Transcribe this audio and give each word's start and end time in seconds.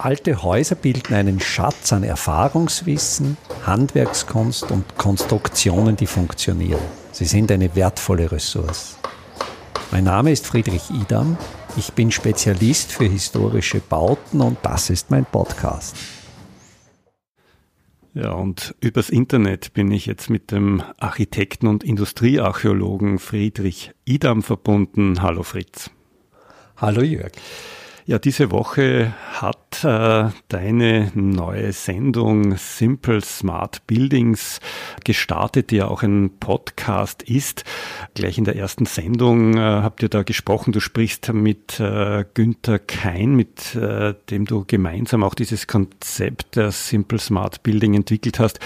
Alte 0.00 0.44
Häuser 0.44 0.76
bilden 0.76 1.12
einen 1.12 1.40
Schatz 1.40 1.92
an 1.92 2.04
Erfahrungswissen, 2.04 3.36
Handwerkskunst 3.66 4.70
und 4.70 4.96
Konstruktionen, 4.96 5.96
die 5.96 6.06
funktionieren. 6.06 6.80
Sie 7.10 7.24
sind 7.24 7.50
eine 7.50 7.74
wertvolle 7.74 8.30
Ressource. 8.30 8.96
Mein 9.90 10.04
Name 10.04 10.30
ist 10.30 10.46
Friedrich 10.46 10.88
Idam. 10.90 11.36
Ich 11.76 11.94
bin 11.94 12.12
Spezialist 12.12 12.92
für 12.92 13.06
historische 13.06 13.80
Bauten 13.80 14.40
und 14.40 14.58
das 14.62 14.88
ist 14.88 15.10
mein 15.10 15.24
Podcast. 15.24 15.96
Ja, 18.14 18.30
und 18.34 18.76
übers 18.80 19.10
Internet 19.10 19.72
bin 19.72 19.90
ich 19.90 20.06
jetzt 20.06 20.30
mit 20.30 20.52
dem 20.52 20.80
Architekten 20.98 21.66
und 21.66 21.82
Industriearchäologen 21.82 23.18
Friedrich 23.18 23.90
Idam 24.04 24.44
verbunden. 24.44 25.22
Hallo 25.22 25.42
Fritz. 25.42 25.90
Hallo 26.76 27.02
Jörg. 27.02 27.32
Ja, 28.08 28.18
diese 28.18 28.50
Woche 28.50 29.12
hat 29.32 29.84
äh, 29.84 30.30
deine 30.48 31.12
neue 31.14 31.74
Sendung 31.74 32.56
Simple 32.56 33.20
Smart 33.20 33.86
Buildings 33.86 34.60
gestartet, 35.04 35.70
die 35.70 35.76
ja 35.76 35.88
auch 35.88 36.02
ein 36.02 36.30
Podcast 36.40 37.22
ist. 37.22 37.64
Gleich 38.14 38.38
in 38.38 38.44
der 38.44 38.56
ersten 38.56 38.86
Sendung 38.86 39.58
äh, 39.58 39.60
habt 39.60 40.02
ihr 40.02 40.08
da 40.08 40.22
gesprochen. 40.22 40.72
Du 40.72 40.80
sprichst 40.80 41.34
mit 41.34 41.80
äh, 41.80 42.24
Günther 42.32 42.78
Kein, 42.78 43.34
mit 43.36 43.74
äh, 43.74 44.14
dem 44.30 44.46
du 44.46 44.64
gemeinsam 44.66 45.22
auch 45.22 45.34
dieses 45.34 45.66
Konzept 45.66 46.56
der 46.56 46.70
Simple 46.70 47.18
Smart 47.18 47.62
Building 47.62 47.92
entwickelt 47.92 48.38
hast, 48.38 48.58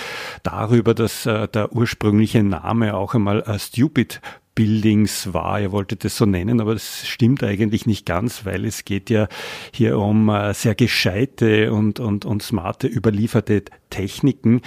darüber, 0.44 0.94
dass 0.94 1.26
äh, 1.26 1.48
der 1.48 1.72
ursprüngliche 1.72 2.44
Name 2.44 2.94
auch 2.94 3.16
einmal 3.16 3.42
äh, 3.42 3.58
Stupid 3.58 4.20
Buildings 4.54 5.32
war. 5.32 5.60
Ihr 5.60 5.72
wolltet 5.72 6.04
es 6.04 6.16
so 6.16 6.26
nennen, 6.26 6.60
aber 6.60 6.74
das 6.74 7.06
stimmt 7.06 7.42
eigentlich 7.42 7.86
nicht 7.86 8.04
ganz, 8.04 8.44
weil 8.44 8.64
es 8.64 8.84
geht 8.84 9.08
ja 9.08 9.28
hier 9.72 9.98
um 9.98 10.28
äh, 10.28 10.52
sehr 10.52 10.74
gescheite 10.74 11.72
und, 11.72 12.00
und, 12.00 12.24
und 12.24 12.42
smarte 12.42 12.86
überlieferte 12.86 13.64
Techniken. 13.90 14.60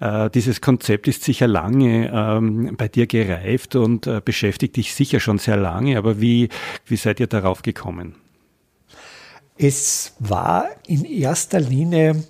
Äh, 0.00 0.30
dieses 0.30 0.60
Konzept 0.60 1.08
ist 1.08 1.24
sicher 1.24 1.48
lange 1.48 2.10
ähm, 2.12 2.74
bei 2.76 2.88
dir 2.88 3.06
gereift 3.06 3.74
und 3.74 4.06
äh, 4.06 4.20
beschäftigt 4.24 4.76
dich 4.76 4.94
sicher 4.94 5.18
schon 5.20 5.38
sehr 5.38 5.56
lange, 5.56 5.98
aber 5.98 6.20
wie, 6.20 6.48
wie 6.86 6.96
seid 6.96 7.18
ihr 7.18 7.26
darauf 7.26 7.62
gekommen? 7.62 8.14
Es 9.56 10.14
war 10.18 10.68
in 10.86 11.04
erster 11.04 11.60
Linie 11.60 12.24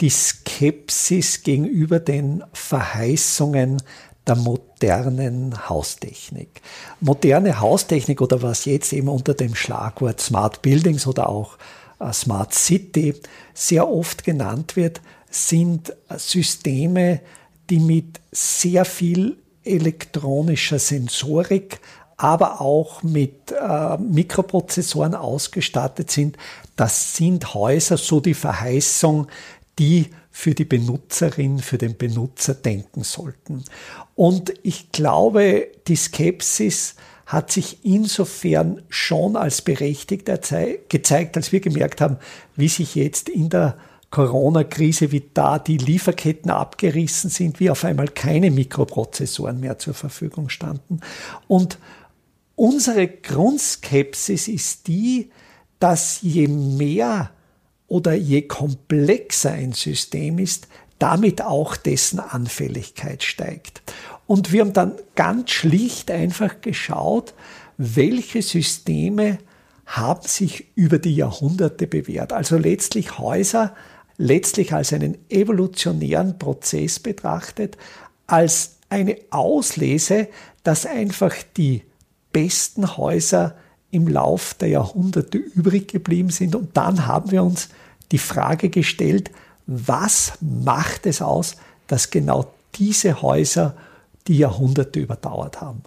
die 0.00 0.10
Skepsis 0.10 1.42
gegenüber 1.42 2.00
den 2.00 2.42
Verheißungen 2.52 3.82
der 4.26 4.36
modernen 4.36 5.68
Haustechnik. 5.68 6.60
Moderne 7.00 7.60
Haustechnik 7.60 8.20
oder 8.20 8.42
was 8.42 8.64
jetzt 8.64 8.92
eben 8.92 9.08
unter 9.08 9.34
dem 9.34 9.54
Schlagwort 9.54 10.20
Smart 10.20 10.62
Buildings 10.62 11.06
oder 11.06 11.28
auch 11.28 11.58
äh, 11.98 12.12
Smart 12.12 12.54
City 12.54 13.14
sehr 13.54 13.88
oft 13.88 14.24
genannt 14.24 14.76
wird, 14.76 15.00
sind 15.30 15.94
Systeme, 16.16 17.20
die 17.70 17.78
mit 17.78 18.20
sehr 18.32 18.84
viel 18.84 19.36
elektronischer 19.64 20.78
Sensorik, 20.78 21.80
aber 22.16 22.60
auch 22.60 23.02
mit 23.02 23.52
äh, 23.52 23.96
Mikroprozessoren 23.96 25.14
ausgestattet 25.14 26.10
sind. 26.10 26.36
Das 26.76 27.16
sind 27.16 27.54
Häuser, 27.54 27.96
so 27.96 28.20
die 28.20 28.34
Verheißung, 28.34 29.28
die 29.78 30.10
für 30.30 30.54
die 30.54 30.64
Benutzerin, 30.64 31.58
für 31.58 31.78
den 31.78 31.96
Benutzer 31.96 32.54
denken 32.54 33.04
sollten. 33.04 33.64
Und 34.20 34.52
ich 34.62 34.92
glaube, 34.92 35.68
die 35.88 35.96
Skepsis 35.96 36.94
hat 37.24 37.50
sich 37.50 37.86
insofern 37.86 38.82
schon 38.90 39.34
als 39.34 39.62
berechtigt 39.62 40.26
gezeigt, 40.26 41.38
als 41.38 41.52
wir 41.52 41.60
gemerkt 41.60 42.02
haben, 42.02 42.18
wie 42.54 42.68
sich 42.68 42.96
jetzt 42.96 43.30
in 43.30 43.48
der 43.48 43.78
Corona-Krise, 44.10 45.10
wie 45.10 45.24
da 45.32 45.58
die 45.58 45.78
Lieferketten 45.78 46.50
abgerissen 46.50 47.30
sind, 47.30 47.60
wie 47.60 47.70
auf 47.70 47.82
einmal 47.82 48.08
keine 48.08 48.50
Mikroprozessoren 48.50 49.58
mehr 49.58 49.78
zur 49.78 49.94
Verfügung 49.94 50.50
standen. 50.50 51.00
Und 51.48 51.78
unsere 52.56 53.08
Grundskepsis 53.08 54.48
ist 54.48 54.86
die, 54.86 55.30
dass 55.78 56.20
je 56.20 56.46
mehr 56.46 57.30
oder 57.88 58.12
je 58.12 58.42
komplexer 58.42 59.52
ein 59.52 59.72
System 59.72 60.38
ist, 60.38 60.68
damit 61.00 61.42
auch 61.42 61.76
dessen 61.76 62.20
Anfälligkeit 62.20 63.24
steigt. 63.24 63.82
Und 64.28 64.52
wir 64.52 64.60
haben 64.60 64.72
dann 64.72 64.92
ganz 65.16 65.50
schlicht 65.50 66.10
einfach 66.12 66.60
geschaut, 66.60 67.34
welche 67.76 68.42
Systeme 68.42 69.38
haben 69.86 70.28
sich 70.28 70.68
über 70.76 71.00
die 71.00 71.16
Jahrhunderte 71.16 71.88
bewährt. 71.88 72.32
Also 72.32 72.56
letztlich 72.56 73.18
Häuser 73.18 73.74
letztlich 74.20 74.74
als 74.74 74.92
einen 74.92 75.16
evolutionären 75.30 76.38
Prozess 76.38 77.00
betrachtet, 77.00 77.78
als 78.26 78.76
eine 78.90 79.16
Auslese, 79.30 80.28
dass 80.62 80.84
einfach 80.84 81.34
die 81.56 81.84
besten 82.30 82.98
Häuser 82.98 83.56
im 83.90 84.06
Lauf 84.06 84.52
der 84.54 84.68
Jahrhunderte 84.68 85.38
übrig 85.38 85.88
geblieben 85.88 86.28
sind. 86.28 86.54
Und 86.54 86.76
dann 86.76 87.06
haben 87.06 87.30
wir 87.30 87.42
uns 87.42 87.70
die 88.12 88.18
Frage 88.18 88.68
gestellt, 88.68 89.30
was 89.66 90.34
macht 90.40 91.06
es 91.06 91.22
aus, 91.22 91.56
dass 91.86 92.10
genau 92.10 92.52
diese 92.76 93.22
Häuser 93.22 93.76
die 94.26 94.38
Jahrhunderte 94.38 95.00
überdauert 95.00 95.60
haben? 95.60 95.82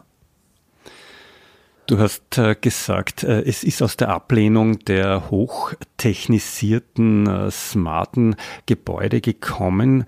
Du 1.85 1.99
hast 1.99 2.37
äh, 2.37 2.55
gesagt, 2.59 3.23
äh, 3.23 3.41
es 3.41 3.63
ist 3.63 3.81
aus 3.81 3.97
der 3.97 4.07
Ablehnung 4.09 4.79
der 4.85 5.29
hochtechnisierten, 5.29 7.27
äh, 7.27 7.51
smarten 7.51 8.35
Gebäude 8.65 9.19
gekommen. 9.21 10.05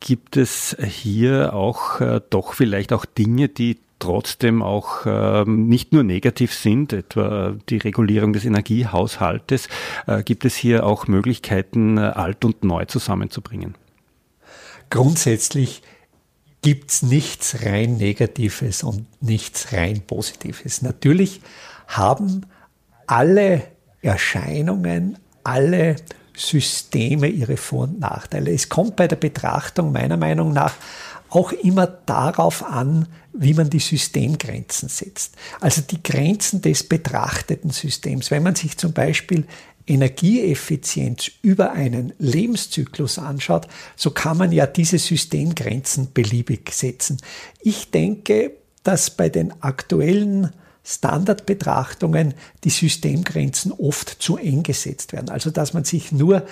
Gibt 0.00 0.36
es 0.36 0.76
hier 0.80 1.54
auch 1.54 2.00
doch 2.30 2.52
vielleicht 2.52 2.92
auch 2.92 3.04
Dinge, 3.04 3.48
die 3.48 3.78
trotzdem 3.98 4.62
auch 4.62 5.06
ähm, 5.06 5.68
nicht 5.68 5.92
nur 5.92 6.02
negativ 6.02 6.54
sind, 6.54 6.92
etwa 6.92 7.56
die 7.68 7.78
Regulierung 7.78 8.32
des 8.32 8.44
Energiehaushaltes, 8.44 9.68
äh, 10.06 10.22
gibt 10.22 10.44
es 10.44 10.56
hier 10.56 10.86
auch 10.86 11.06
Möglichkeiten, 11.06 11.98
äh, 11.98 12.02
alt 12.02 12.44
und 12.44 12.64
neu 12.64 12.84
zusammenzubringen? 12.84 13.74
Grundsätzlich 14.90 15.82
gibt 16.62 16.90
es 16.90 17.02
nichts 17.02 17.64
rein 17.64 17.96
Negatives 17.96 18.82
und 18.82 19.06
nichts 19.22 19.72
rein 19.72 20.00
Positives. 20.00 20.82
Natürlich 20.82 21.40
haben 21.86 22.46
alle 23.06 23.62
Erscheinungen, 24.02 25.18
alle 25.44 25.96
Systeme 26.34 27.26
ihre 27.28 27.56
Vor- 27.56 27.84
und 27.84 28.00
Nachteile. 28.00 28.52
Es 28.52 28.68
kommt 28.68 28.96
bei 28.96 29.08
der 29.08 29.16
Betrachtung 29.16 29.92
meiner 29.92 30.16
Meinung 30.16 30.52
nach 30.52 30.74
auch 31.30 31.52
immer 31.52 31.86
darauf 31.86 32.64
an, 32.64 33.08
wie 33.32 33.54
man 33.54 33.70
die 33.70 33.78
Systemgrenzen 33.78 34.88
setzt. 34.88 35.34
Also 35.60 35.82
die 35.82 36.02
Grenzen 36.02 36.60
des 36.62 36.82
betrachteten 36.82 37.70
Systems. 37.70 38.30
Wenn 38.30 38.42
man 38.42 38.54
sich 38.54 38.76
zum 38.76 38.92
Beispiel 38.92 39.46
Energieeffizienz 39.86 41.30
über 41.42 41.72
einen 41.72 42.12
Lebenszyklus 42.18 43.18
anschaut, 43.18 43.66
so 43.96 44.10
kann 44.10 44.36
man 44.36 44.52
ja 44.52 44.66
diese 44.66 44.98
Systemgrenzen 44.98 46.12
beliebig 46.12 46.72
setzen. 46.72 47.18
Ich 47.62 47.90
denke, 47.90 48.52
dass 48.82 49.10
bei 49.10 49.28
den 49.28 49.62
aktuellen 49.62 50.52
Standardbetrachtungen 50.84 52.34
die 52.64 52.70
Systemgrenzen 52.70 53.72
oft 53.72 54.22
zu 54.22 54.36
eng 54.38 54.62
gesetzt 54.62 55.12
werden. 55.12 55.28
Also 55.28 55.50
dass 55.50 55.74
man 55.74 55.84
sich 55.84 56.12
nur 56.12 56.46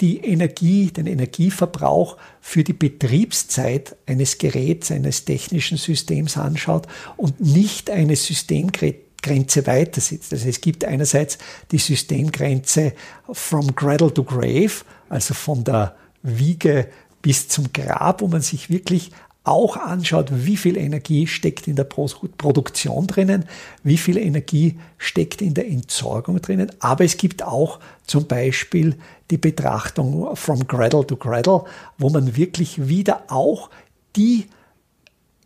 die 0.00 0.18
Energie, 0.18 0.86
den 0.90 1.06
Energieverbrauch 1.06 2.16
für 2.40 2.64
die 2.64 2.72
Betriebszeit 2.72 3.96
eines 4.06 4.38
Geräts, 4.38 4.90
eines 4.90 5.24
technischen 5.24 5.76
Systems 5.76 6.36
anschaut 6.36 6.86
und 7.16 7.40
nicht 7.40 7.90
eine 7.90 8.16
Systemgrenze 8.16 9.66
weitersetzt. 9.66 10.32
Also 10.32 10.48
es 10.48 10.60
gibt 10.60 10.84
einerseits 10.84 11.38
die 11.72 11.78
Systemgrenze 11.78 12.92
from 13.32 13.74
cradle 13.74 14.12
to 14.14 14.22
grave, 14.22 14.84
also 15.08 15.34
von 15.34 15.64
der 15.64 15.96
Wiege 16.22 16.88
bis 17.20 17.48
zum 17.48 17.72
Grab, 17.72 18.20
wo 18.20 18.28
man 18.28 18.42
sich 18.42 18.70
wirklich 18.70 19.10
auch 19.44 19.76
anschaut, 19.76 20.28
wie 20.30 20.58
viel 20.58 20.76
Energie 20.76 21.26
steckt 21.26 21.68
in 21.68 21.76
der 21.76 21.84
Produktion 21.84 23.06
drinnen, 23.06 23.46
wie 23.82 23.96
viel 23.96 24.18
Energie 24.18 24.78
steckt 24.98 25.40
in 25.40 25.54
der 25.54 25.66
Entsorgung 25.66 26.40
drinnen. 26.42 26.70
Aber 26.80 27.04
es 27.04 27.16
gibt 27.16 27.42
auch 27.42 27.80
zum 28.06 28.26
Beispiel 28.26 28.96
die 29.30 29.38
Betrachtung 29.38 30.34
from 30.36 30.66
Cradle 30.66 31.06
to 31.06 31.16
Cradle, 31.16 31.64
wo 31.98 32.10
man 32.10 32.36
wirklich 32.36 32.88
wieder 32.88 33.24
auch 33.28 33.70
die 34.16 34.46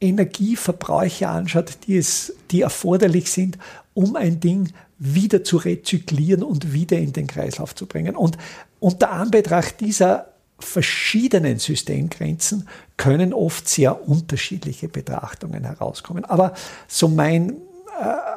Energieverbräuche 0.00 1.28
anschaut, 1.28 1.78
die, 1.86 1.96
es, 1.96 2.34
die 2.50 2.62
erforderlich 2.62 3.30
sind, 3.30 3.58
um 3.94 4.16
ein 4.16 4.40
Ding 4.40 4.72
wieder 4.98 5.44
zu 5.44 5.56
rezyklieren 5.56 6.42
und 6.42 6.72
wieder 6.72 6.98
in 6.98 7.12
den 7.12 7.26
Kreislauf 7.26 7.74
zu 7.74 7.86
bringen. 7.86 8.16
Und 8.16 8.38
unter 8.80 9.10
Anbetracht 9.10 9.80
dieser 9.80 10.32
verschiedenen 10.58 11.58
Systemgrenzen 11.58 12.68
können 12.96 13.32
oft 13.32 13.68
sehr 13.68 14.08
unterschiedliche 14.08 14.88
Betrachtungen 14.88 15.64
herauskommen. 15.64 16.24
Aber 16.24 16.54
so 16.86 17.08
mein 17.08 17.50
äh, 17.50 17.54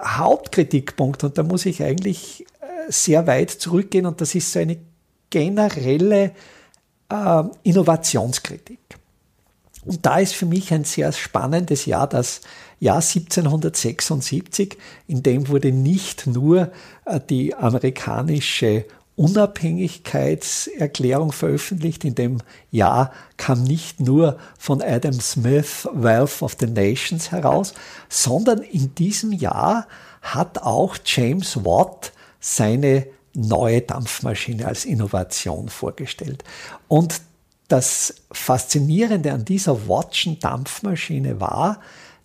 Hauptkritikpunkt, 0.04 1.24
und 1.24 1.38
da 1.38 1.44
muss 1.44 1.66
ich 1.66 1.84
eigentlich 1.84 2.46
äh, 2.62 2.92
sehr 2.92 3.28
weit 3.28 3.52
zurückgehen, 3.52 4.06
und 4.08 4.22
das 4.22 4.34
ist 4.34 4.52
so 4.52 4.60
eine 4.60 4.78
generelle 5.30 6.32
äh, 7.10 7.44
Innovationskritik. 7.64 8.80
Und 9.86 10.06
da 10.06 10.20
ist 10.20 10.34
für 10.34 10.46
mich 10.46 10.74
ein 10.74 10.84
sehr 10.84 11.12
spannendes 11.12 11.86
Jahr 11.86 12.08
das 12.08 12.42
Jahr 12.80 12.98
1776, 12.98 14.78
in 15.08 15.24
dem 15.24 15.48
wurde 15.48 15.72
nicht 15.72 16.28
nur 16.28 16.72
äh, 17.06 17.20
die 17.30 17.56
amerikanische 17.56 18.86
Unabhängigkeitserklärung 19.16 21.32
veröffentlicht. 21.32 22.04
In 22.04 22.16
dem 22.16 22.40
Jahr 22.70 23.14
kam 23.38 23.64
nicht 23.64 24.02
nur 24.02 24.38
von 24.58 24.82
Adam 24.82 25.14
Smith 25.14 25.88
Wealth 25.94 26.42
of 26.42 26.58
the 26.60 26.68
Nations 26.68 27.32
heraus, 27.32 27.74
sondern 28.10 28.62
in 28.62 28.94
diesem 28.96 29.32
Jahr 29.32 29.88
hat 30.22 30.64
auch 30.64 30.98
James 31.06 31.64
Watt 31.64 32.12
seine 32.42 33.08
neue 33.36 33.82
Dampfmaschine 33.82 34.66
als 34.68 34.86
Innovation 34.86 35.70
vorgestellt. 35.70 36.44
Und 36.88 37.22
das 37.68 38.16
Faszinierende 38.32 39.32
an 39.32 39.46
dieser 39.46 39.88
Wattschen 39.88 40.40
Dampfmaschine 40.40 41.40
war, 41.40 41.82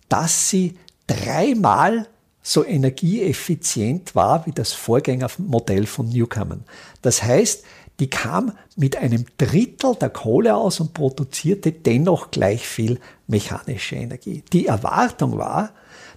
dass 0.09 0.49
sie 0.49 0.77
dreimal 1.07 2.07
so 2.43 2.65
energieeffizient 2.65 4.15
war 4.15 4.45
wie 4.45 4.51
das 4.51 4.73
Vorgängermodell 4.73 5.85
von 5.85 6.09
Newcomen. 6.09 6.63
Das 7.01 7.23
heißt, 7.23 7.63
die 7.99 8.09
kam 8.09 8.53
mit 8.75 8.97
einem 8.97 9.25
Drittel 9.37 9.95
der 9.95 10.09
Kohle 10.09 10.55
aus 10.55 10.79
und 10.79 10.93
produzierte 10.93 11.71
dennoch 11.71 12.31
gleich 12.31 12.67
viel 12.67 12.99
mechanische 13.27 13.95
Energie. 13.95 14.43
Die 14.53 14.65
Erwartung 14.65 15.37
war, 15.37 15.71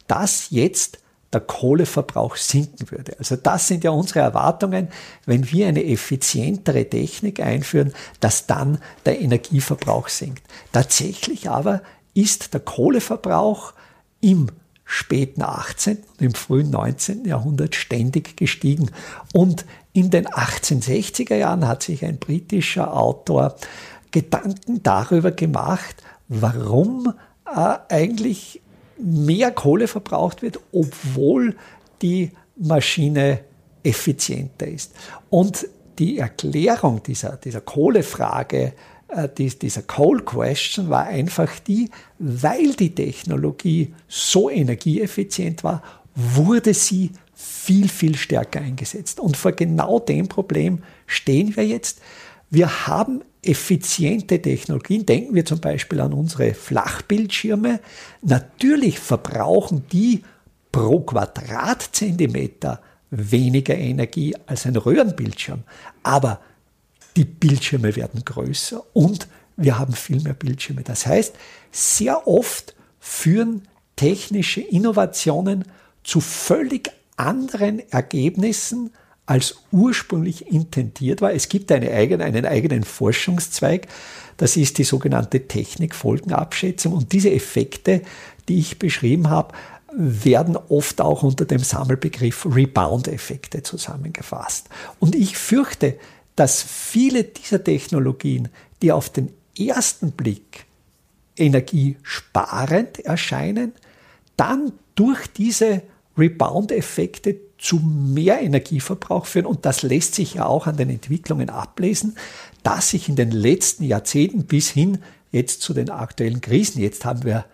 dass 0.07 0.49
jetzt 0.51 0.99
der 1.35 1.41
Kohleverbrauch 1.41 2.37
sinken 2.37 2.91
würde. 2.91 3.17
Also 3.19 3.37
das 3.37 3.69
sind 3.69 3.85
ja 3.85 3.91
unsere 3.91 4.21
Erwartungen, 4.21 4.89
wenn 5.27 5.51
wir 5.51 5.67
eine 5.69 5.85
effizientere 5.85 6.89
Technik 6.89 7.41
einführen, 7.41 7.93
dass 8.21 8.47
dann 8.47 8.79
der 9.05 9.21
Energieverbrauch 9.21 10.09
sinkt. 10.09 10.45
Tatsächlich 10.73 11.51
aber 11.51 11.83
ist 12.15 12.55
der 12.55 12.61
Kohleverbrauch 12.61 13.75
im 14.21 14.49
späten 14.85 15.43
18. 15.43 15.97
und 15.97 16.23
im 16.23 16.35
frühen 16.35 16.71
19. 16.71 17.25
Jahrhundert 17.25 17.75
ständig 17.75 18.37
gestiegen. 18.37 18.91
Und 19.33 19.65
in 19.93 20.11
den 20.11 20.27
1860er 20.27 21.37
Jahren 21.37 21.67
hat 21.67 21.83
sich 21.83 22.05
ein 22.05 22.19
britischer 22.19 22.95
Autor 22.95 23.57
Gedanken 24.11 24.83
darüber 24.83 25.33
gemacht, 25.33 25.97
warum 26.29 27.15
äh, 27.47 27.77
eigentlich 27.89 28.63
mehr 28.99 29.51
Kohle 29.51 29.89
verbraucht 29.89 30.43
wird, 30.43 30.61
obwohl 30.73 31.57
die 32.03 32.31
Maschine 32.57 33.41
effizienter 33.83 34.67
ist. 34.67 34.93
Und 35.31 35.67
die 35.99 36.19
Erklärung 36.19 37.03
dieser, 37.03 37.37
dieser 37.37 37.61
Kohlefrage, 37.61 38.73
äh, 39.09 39.29
dieser 39.37 39.83
Coal 39.83 40.21
Question 40.21 40.91
war 40.91 41.07
einfach 41.07 41.59
die, 41.61 41.91
weil 42.19 42.73
die 42.75 42.95
Technologie 42.95 43.95
so 44.09 44.51
energieeffizient 44.51 45.63
war, 45.63 45.83
wurde 46.15 46.75
sie 46.75 47.13
viel, 47.35 47.89
viel 47.89 48.17
stärker 48.17 48.61
eingesetzt. 48.61 49.21
Und 49.21 49.37
vor 49.37 49.53
genau 49.53 49.99
dem 49.99 50.29
Problem 50.29 50.83
stehen 51.07 51.57
wir 51.57 51.67
jetzt. 51.67 52.01
Wir 52.51 52.87
haben 52.87 53.23
effiziente 53.47 54.41
Technologien. 54.41 55.07
Denken 55.07 55.35
wir 55.35 55.45
zum 55.45 55.61
Beispiel 55.61 56.01
an 56.01 56.13
unsere 56.13 56.55
Flachbildschirme. 56.55 57.81
Natürlich 58.23 58.99
verbrauchen 58.99 59.85
die 59.93 60.23
pro 60.73 61.01
Quadratzentimeter 61.01 62.81
weniger 63.11 63.77
Energie 63.77 64.35
als 64.47 64.67
ein 64.67 64.77
Röhrenbildschirm. 64.77 65.63
Aber 66.03 66.41
die 67.17 67.25
Bildschirme 67.25 67.95
werden 67.95 68.25
größer 68.25 68.83
und 68.93 69.29
wir 69.57 69.79
haben 69.79 69.93
viel 69.93 70.21
mehr 70.21 70.35
Bildschirme. 70.35 70.83
Das 70.83 71.07
heißt, 71.07 71.35
sehr 71.71 72.27
oft 72.27 72.75
führen 72.99 73.63
technische 73.97 74.61
Innovationen 74.61 75.65
zu 76.03 76.21
völlig 76.21 76.91
anderen 77.17 77.79
Ergebnissen, 77.91 78.91
als 79.27 79.57
ursprünglich 79.73 80.47
intendiert 80.53 81.23
war. 81.23 81.33
Es 81.33 81.49
gibt 81.49 81.73
eine 81.73 81.91
eigene, 81.91 82.25
einen 82.25 82.45
eigenen 82.45 82.85
Forschungszweig, 82.85 83.89
das 84.37 84.57
ist 84.57 84.79
die 84.79 84.85
sogenannte 84.85 85.47
Technikfolgenabschätzung. 85.47 86.93
Und 86.93 87.13
diese 87.13 87.31
Effekte, 87.31 88.03
die 88.49 88.59
ich 88.59 88.79
beschrieben 88.79 89.31
habe, 89.31 89.55
werden 89.97 90.57
oft 90.57 91.01
auch 91.01 91.23
unter 91.23 91.45
dem 91.45 91.61
Sammelbegriff 91.61 92.47
Rebound-Effekte 92.47 93.63
zusammengefasst. 93.63 94.69
Und 94.99 95.15
ich 95.15 95.39
fürchte, 95.39 95.97
dass 96.35 96.63
viele 96.63 97.23
dieser 97.25 97.63
Technologien, 97.63 98.49
die 98.83 98.91
auf 98.91 99.09
den 99.09 99.33
ersten 99.57 100.11
Blick 100.11 100.67
energiesparend 101.37 102.99
erscheinen, 103.01 103.73
dann 104.37 104.73
durch 104.97 105.29
diese 105.29 105.83
Rebound-Effekte 106.19 107.37
zu 107.65 107.77
mehr 107.79 108.43
Energieverbrauch 108.43 109.25
führen. 109.25 109.47
Und 109.47 109.65
das 109.65 109.83
lässt 109.83 110.15
sich 110.15 110.35
ja 110.35 110.47
auch 110.47 110.67
an 110.67 110.77
den 110.77 110.91
Entwicklungen 110.91 111.49
ablesen, 111.49 112.17
dass 112.63 112.91
sich 112.91 113.09
in 113.09 113.17
den 113.17 113.31
letzten 113.31 113.85
Jahrzehnten 113.85 114.45
bis 114.45 114.69
hin 114.69 114.99
jetzt 115.33 115.63
zu 115.63 115.73
den 115.73 115.91
aktuellen 115.91 116.43
Krisen, 116.43 116.81
jetzt 116.81 117.05
haben 117.05 117.25
wir 117.25 117.47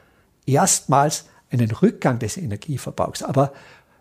erstmals 0.46 1.26
einen 1.50 1.70
Rückgang 1.70 2.18
des 2.18 2.36
Energieverbrauchs. 2.36 3.22
Aber 3.22 3.52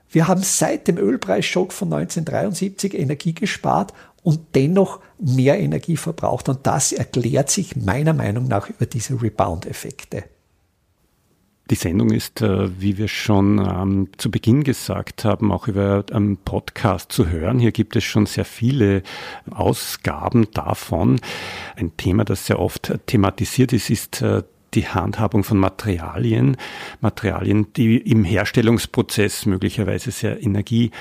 wir 0.09 0.27
haben 0.27 0.41
seit 0.41 0.88
dem 0.88 0.97
Ölpreisschock 0.97 1.71
von 1.71 1.94
1973 1.94 2.95
Energie 2.95 3.33
gespart 3.33 3.94
und 4.23 4.56
dennoch 4.56 5.00
mehr 5.19 5.59
Energie 5.59 5.95
verbraucht. 5.95 6.50
Und 6.50 6.65
das 6.65 6.91
erklärt 6.91 7.51
sich 7.51 7.75
meiner 7.75 8.13
Meinung 8.13 8.47
nach 8.47 8.67
über 8.69 8.88
diese 8.88 9.21
Rebound-Effekte. 9.21 10.23
Die 11.69 11.75
Sendung 11.75 12.10
ist, 12.10 12.42
äh, 12.42 12.81
wie 12.81 12.98
wir 12.98 13.07
schon 13.07 13.60
ähm, 13.60 14.10
zu 14.18 14.31
Beginn 14.31 14.63
gesagt 14.63 15.24
haben, 15.24 15.51
auch 15.51 15.68
über 15.68 16.04
einen 16.12 16.38
Podcast 16.38 17.12
zu 17.12 17.30
hören. 17.30 17.60
Hier 17.60 17.71
gibt 17.71 17.95
es 17.95 18.04
schon 18.04 18.25
sehr 18.25 18.45
viele 18.45 19.04
Ausgaben 19.51 20.50
davon. 20.51 21.21
Ein 21.75 21.95
Thema, 21.95 22.25
das 22.25 22.48
sehr 22.48 22.60
oft 22.60 22.94
thematisiert 23.06 23.71
ist, 23.71 23.92
ist 23.92 24.24
äh, 24.24 24.42
die 24.74 24.88
Handhabung 24.88 25.44
von 25.44 25.57
Materialien, 25.57 26.57
Materialien, 27.01 27.71
die 27.74 27.98
im 27.98 28.24
Herstellungsprozess 28.24 29.45
möglicherweise 29.45 30.12
sehr 30.12 30.42
energie 30.42 30.92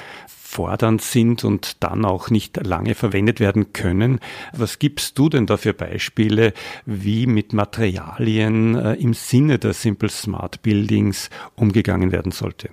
fordernd 0.49 1.03
sind 1.03 1.45
und 1.45 1.85
dann 1.85 2.07
auch 2.07 2.31
nicht 2.31 2.57
lange 2.67 2.95
verwendet 2.95 3.39
werden 3.39 3.75
können. 3.75 4.19
Was 4.55 4.79
gibst 4.79 5.19
du 5.19 5.29
denn 5.29 5.47
da 5.47 5.59
für 5.59 5.75
Beispiele, 5.75 6.55
wie 6.87 7.27
mit 7.27 7.53
Materialien 7.53 8.75
äh, 8.75 8.95
im 8.95 9.13
Sinne 9.13 9.59
der 9.59 9.75
Simple 9.75 10.09
Smart 10.09 10.63
Buildings 10.63 11.29
umgegangen 11.55 12.13
werden 12.13 12.33
sollte? 12.33 12.71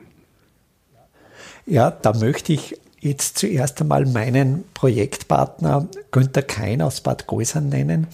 Ja, 1.66 1.92
da 1.92 2.14
möchte 2.14 2.54
ich 2.54 2.80
jetzt 3.02 3.40
zuerst 3.40 3.82
einmal 3.82 4.06
meinen 4.06 4.64
Projektpartner 4.74 5.90
Günter 6.12 6.44
Kein 6.44 6.82
aus 6.82 7.02
Bad 7.02 7.28
Gäusern 7.28 7.68
nennen. 7.68 8.08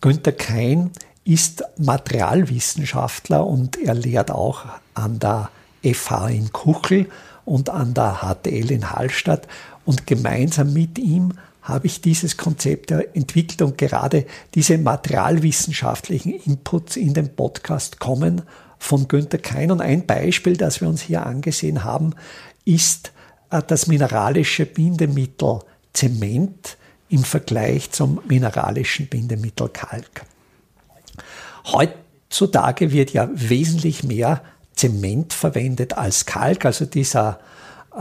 Günter 0.00 0.32
Kein 0.32 0.92
ist 1.24 1.64
Materialwissenschaftler 1.78 3.44
und 3.44 3.76
er 3.76 3.94
lehrt 3.94 4.30
auch 4.30 4.66
an 4.94 5.18
der 5.18 5.50
FH 5.82 6.28
in 6.28 6.52
Kuchel 6.52 7.06
und 7.50 7.68
an 7.68 7.94
der 7.94 8.20
HTL 8.22 8.70
in 8.70 8.92
Hallstatt. 8.92 9.48
Und 9.84 10.06
gemeinsam 10.06 10.72
mit 10.72 11.00
ihm 11.00 11.32
habe 11.62 11.88
ich 11.88 12.00
dieses 12.00 12.36
Konzept 12.36 12.92
entwickelt 12.92 13.60
und 13.60 13.76
gerade 13.76 14.24
diese 14.54 14.78
materialwissenschaftlichen 14.78 16.32
Inputs 16.32 16.96
in 16.96 17.12
den 17.12 17.34
Podcast 17.34 17.98
kommen 17.98 18.42
von 18.78 19.08
Günter 19.08 19.38
Kein. 19.38 19.72
Und 19.72 19.80
ein 19.80 20.06
Beispiel, 20.06 20.56
das 20.56 20.80
wir 20.80 20.88
uns 20.88 21.02
hier 21.02 21.26
angesehen 21.26 21.82
haben, 21.82 22.14
ist 22.64 23.12
äh, 23.50 23.60
das 23.66 23.88
mineralische 23.88 24.64
Bindemittel 24.64 25.58
Zement 25.92 26.76
im 27.08 27.24
Vergleich 27.24 27.90
zum 27.90 28.20
mineralischen 28.28 29.08
Bindemittel 29.08 29.70
Kalk. 29.70 30.24
Heutzutage 31.66 32.92
wird 32.92 33.12
ja 33.12 33.28
wesentlich 33.32 34.04
mehr 34.04 34.40
Zement 34.80 35.34
verwendet 35.34 35.98
als 35.98 36.24
Kalk. 36.24 36.64
Also 36.64 36.86
dieser 36.86 37.38
äh, 37.94 38.00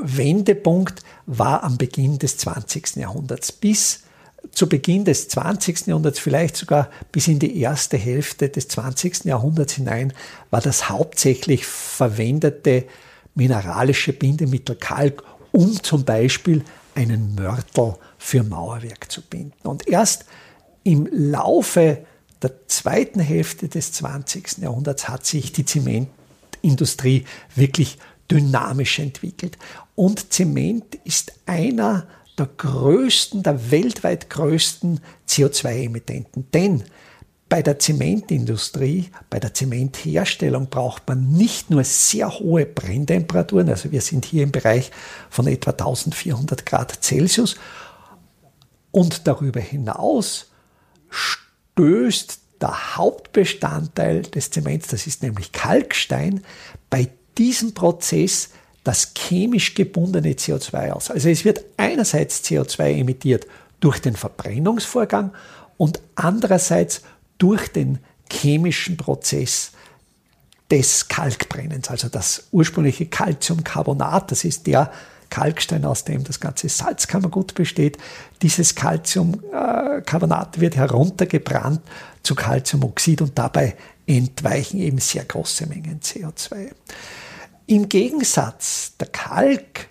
Wendepunkt 0.00 1.02
war 1.26 1.62
am 1.62 1.78
Beginn 1.78 2.18
des 2.18 2.38
20. 2.38 2.96
Jahrhunderts. 2.96 3.52
Bis 3.52 4.00
zu 4.50 4.68
Beginn 4.68 5.04
des 5.04 5.28
20. 5.28 5.86
Jahrhunderts, 5.86 6.18
vielleicht 6.18 6.56
sogar 6.56 6.90
bis 7.12 7.28
in 7.28 7.38
die 7.38 7.60
erste 7.60 7.96
Hälfte 7.96 8.48
des 8.48 8.66
20. 8.68 9.24
Jahrhunderts 9.24 9.74
hinein, 9.74 10.12
war 10.50 10.60
das 10.60 10.88
hauptsächlich 10.88 11.64
verwendete 11.64 12.86
mineralische 13.36 14.12
Bindemittel 14.12 14.74
Kalk, 14.74 15.22
um 15.52 15.80
zum 15.80 16.04
Beispiel 16.04 16.64
einen 16.96 17.36
Mörtel 17.36 17.94
für 18.18 18.42
Mauerwerk 18.42 19.12
zu 19.12 19.22
binden. 19.22 19.68
Und 19.68 19.86
erst 19.86 20.24
im 20.82 21.08
Laufe 21.12 22.04
der 22.42 22.66
zweiten 22.68 23.20
Hälfte 23.20 23.68
des 23.68 23.92
20. 23.92 24.58
Jahrhunderts 24.58 25.08
hat 25.08 25.24
sich 25.24 25.52
die 25.52 25.64
Zementindustrie 25.64 27.24
wirklich 27.54 27.98
dynamisch 28.30 28.98
entwickelt. 28.98 29.56
Und 29.94 30.32
Zement 30.32 30.96
ist 31.04 31.32
einer 31.46 32.06
der 32.38 32.46
größten, 32.46 33.42
der 33.42 33.70
weltweit 33.70 34.28
größten 34.28 35.00
CO2-Emittenten. 35.28 36.46
Denn 36.52 36.84
bei 37.48 37.62
der 37.62 37.78
Zementindustrie, 37.78 39.10
bei 39.30 39.38
der 39.38 39.54
Zementherstellung 39.54 40.68
braucht 40.68 41.06
man 41.08 41.30
nicht 41.32 41.70
nur 41.70 41.84
sehr 41.84 42.38
hohe 42.38 42.66
Brenntemperaturen, 42.66 43.68
also 43.68 43.92
wir 43.92 44.00
sind 44.00 44.24
hier 44.24 44.42
im 44.42 44.50
Bereich 44.50 44.90
von 45.30 45.46
etwa 45.46 45.70
1400 45.70 46.66
Grad 46.66 47.04
Celsius, 47.04 47.56
und 48.90 49.26
darüber 49.26 49.60
hinaus 49.60 50.50
stößt 51.76 52.40
der 52.60 52.96
Hauptbestandteil 52.96 54.22
des 54.22 54.50
Zements, 54.50 54.88
das 54.88 55.06
ist 55.06 55.22
nämlich 55.22 55.52
Kalkstein, 55.52 56.42
bei 56.88 57.10
diesem 57.36 57.74
Prozess 57.74 58.48
das 58.82 59.12
chemisch 59.14 59.74
gebundene 59.74 60.32
CO2 60.32 60.92
aus. 60.92 61.10
Also 61.10 61.28
es 61.28 61.44
wird 61.44 61.64
einerseits 61.76 62.42
CO2 62.44 63.00
emittiert 63.00 63.46
durch 63.80 63.98
den 63.98 64.16
Verbrennungsvorgang 64.16 65.34
und 65.76 66.00
andererseits 66.14 67.02
durch 67.36 67.68
den 67.68 67.98
chemischen 68.32 68.96
Prozess 68.96 69.72
des 70.70 71.08
Kalkbrennens, 71.08 71.90
also 71.90 72.08
das 72.08 72.48
ursprüngliche 72.52 73.06
Calciumcarbonat, 73.06 74.30
das 74.30 74.44
ist 74.44 74.66
der 74.66 74.90
Kalkstein, 75.30 75.84
aus 75.84 76.04
dem 76.04 76.24
das 76.24 76.40
ganze 76.40 76.68
Salzkammergut 76.68 77.54
besteht. 77.54 77.98
Dieses 78.42 78.74
Calciumcarbonat 78.74 80.60
wird 80.60 80.76
heruntergebrannt 80.76 81.80
zu 82.22 82.34
Calciumoxid 82.34 83.22
und 83.22 83.38
dabei 83.38 83.76
entweichen 84.06 84.78
eben 84.78 84.98
sehr 84.98 85.24
große 85.24 85.66
Mengen 85.66 86.00
CO2. 86.00 86.70
Im 87.66 87.88
Gegensatz, 87.88 88.92
der 88.98 89.08
Kalk, 89.08 89.88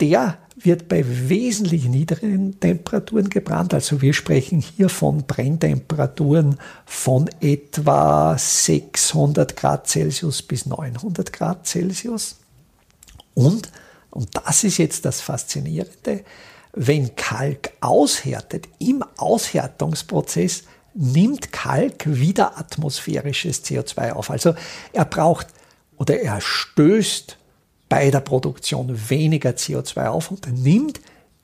der 0.00 0.38
wird 0.56 0.88
bei 0.88 1.04
wesentlich 1.28 1.84
niedrigen 1.84 2.58
Temperaturen 2.58 3.30
gebrannt. 3.30 3.74
Also 3.74 4.02
wir 4.02 4.12
sprechen 4.12 4.60
hier 4.60 4.88
von 4.88 5.24
Brenntemperaturen 5.24 6.58
von 6.84 7.28
etwa 7.40 8.36
600 8.36 9.56
Grad 9.56 9.88
Celsius 9.88 10.42
bis 10.42 10.66
900 10.66 11.32
Grad 11.32 11.66
Celsius. 11.66 12.36
Und, 13.34 13.70
und 14.10 14.28
das 14.34 14.64
ist 14.64 14.78
jetzt 14.78 15.04
das 15.04 15.20
Faszinierende, 15.20 16.24
wenn 16.72 17.14
Kalk 17.16 17.72
aushärtet, 17.80 18.68
im 18.78 19.04
Aushärtungsprozess 19.16 20.64
nimmt 20.94 21.52
Kalk 21.52 22.04
wieder 22.06 22.58
atmosphärisches 22.58 23.64
CO2 23.64 24.12
auf. 24.12 24.30
Also 24.30 24.54
er 24.92 25.04
braucht 25.04 25.48
oder 25.96 26.20
er 26.20 26.40
stößt 26.40 27.36
bei 27.88 28.10
der 28.10 28.20
Produktion 28.20 29.08
weniger 29.08 29.50
CO2 29.50 30.06
auf 30.08 30.30
und 30.30 30.46
nimmt 30.52 31.00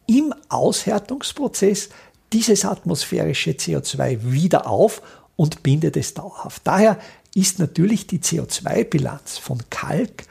im 0.06 0.34
Aushärtungsprozess 0.48 1.88
dieses 2.32 2.64
atmosphärische 2.64 3.52
CO2 3.52 4.30
wieder 4.30 4.66
auf 4.66 5.02
und 5.36 5.62
bindet 5.62 5.96
es 5.96 6.14
dauerhaft. 6.14 6.62
Daher 6.64 6.98
ist 7.34 7.58
natürlich 7.58 8.06
die 8.06 8.18
CO2-Bilanz 8.18 9.38
von 9.38 9.62
Kalk 9.70 10.24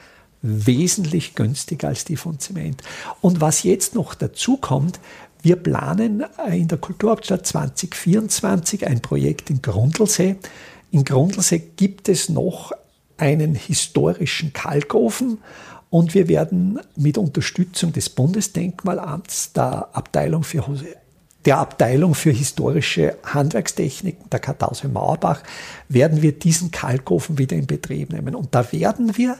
wesentlich 0.43 1.33
günstiger 1.33 1.87
als 1.87 2.05
die 2.05 2.17
von 2.17 2.37
Zement. 2.37 2.83
Und 3.21 3.41
was 3.41 3.63
jetzt 3.63 3.95
noch 3.95 4.13
dazu 4.13 4.57
kommt, 4.57 4.99
wir 5.41 5.55
planen 5.55 6.23
in 6.51 6.67
der 6.67 6.77
Kulturhauptstadt 6.77 7.47
2024 7.47 8.85
ein 8.85 9.01
Projekt 9.01 9.49
in 9.49 9.61
Grundlsee. 9.61 10.35
In 10.91 11.03
Grundlsee 11.03 11.63
gibt 11.75 12.07
es 12.07 12.29
noch 12.29 12.71
einen 13.17 13.55
historischen 13.55 14.53
Kalkofen 14.53 15.39
und 15.89 16.13
wir 16.13 16.27
werden 16.27 16.79
mit 16.95 17.17
Unterstützung 17.17 17.93
des 17.93 18.09
Bundesdenkmalamts, 18.09 19.53
der 19.53 19.89
Abteilung 19.93 20.43
für, 20.43 20.63
der 21.45 21.57
Abteilung 21.57 22.15
für 22.15 22.31
historische 22.31 23.17
Handwerkstechniken, 23.23 24.29
der 24.29 24.39
Kartause 24.39 24.87
Mauerbach, 24.87 25.43
werden 25.89 26.21
wir 26.21 26.31
diesen 26.31 26.71
Kalkofen 26.71 27.37
wieder 27.37 27.55
in 27.55 27.67
Betrieb 27.67 28.11
nehmen. 28.11 28.33
Und 28.33 28.55
da 28.55 28.71
werden 28.71 29.17
wir 29.17 29.37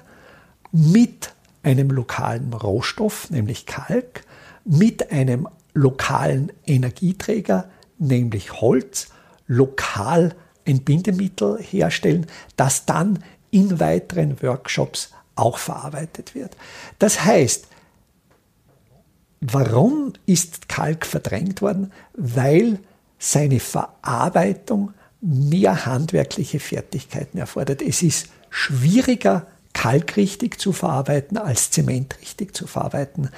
mit 0.73 1.33
einem 1.61 1.89
lokalen 1.91 2.51
Rohstoff, 2.51 3.29
nämlich 3.29 3.65
Kalk, 3.65 4.25
mit 4.65 5.11
einem 5.11 5.47
lokalen 5.73 6.51
Energieträger, 6.65 7.69
nämlich 7.99 8.59
Holz, 8.59 9.07
lokal 9.47 10.35
ein 10.67 10.83
Bindemittel 10.83 11.61
herstellen, 11.61 12.25
das 12.57 12.85
dann 12.85 13.23
in 13.51 13.79
weiteren 13.79 14.41
Workshops 14.41 15.11
auch 15.35 15.57
verarbeitet 15.57 16.35
wird. 16.35 16.57
Das 16.99 17.23
heißt, 17.23 17.67
warum 19.41 20.13
ist 20.25 20.69
Kalk 20.69 21.05
verdrängt 21.05 21.61
worden? 21.61 21.91
Weil 22.13 22.79
seine 23.19 23.59
Verarbeitung 23.59 24.93
mehr 25.21 25.85
handwerkliche 25.85 26.59
Fertigkeiten 26.59 27.37
erfordert. 27.37 27.81
Es 27.81 28.01
ist 28.01 28.29
schwieriger, 28.49 29.47
Kalk 29.73 30.17
richtig 30.17 30.59
zu 30.59 30.71
verarbeiten, 30.71 31.37
als 31.37 31.71
Zement 31.71 32.17
richtig 32.21 32.55
zu 32.55 32.67
verarbeiten. 32.67 33.29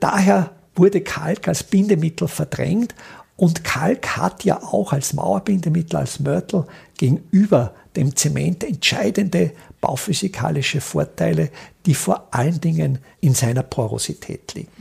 Daher 0.00 0.52
wurde 0.74 1.00
Kalk 1.00 1.48
als 1.48 1.64
Bindemittel 1.64 2.28
verdrängt 2.28 2.94
und 3.36 3.64
Kalk 3.64 4.16
hat 4.16 4.44
ja 4.44 4.62
auch 4.62 4.92
als 4.92 5.12
Mauerbindemittel, 5.12 5.98
als 5.98 6.20
Mörtel 6.20 6.66
gegenüber 6.96 7.74
dem 7.96 8.14
Zement 8.16 8.64
entscheidende 8.64 9.52
bauphysikalische 9.80 10.80
Vorteile, 10.80 11.50
die 11.84 11.94
vor 11.94 12.28
allen 12.30 12.60
Dingen 12.60 12.98
in 13.20 13.34
seiner 13.34 13.62
Porosität 13.62 14.54
liegen. 14.54 14.72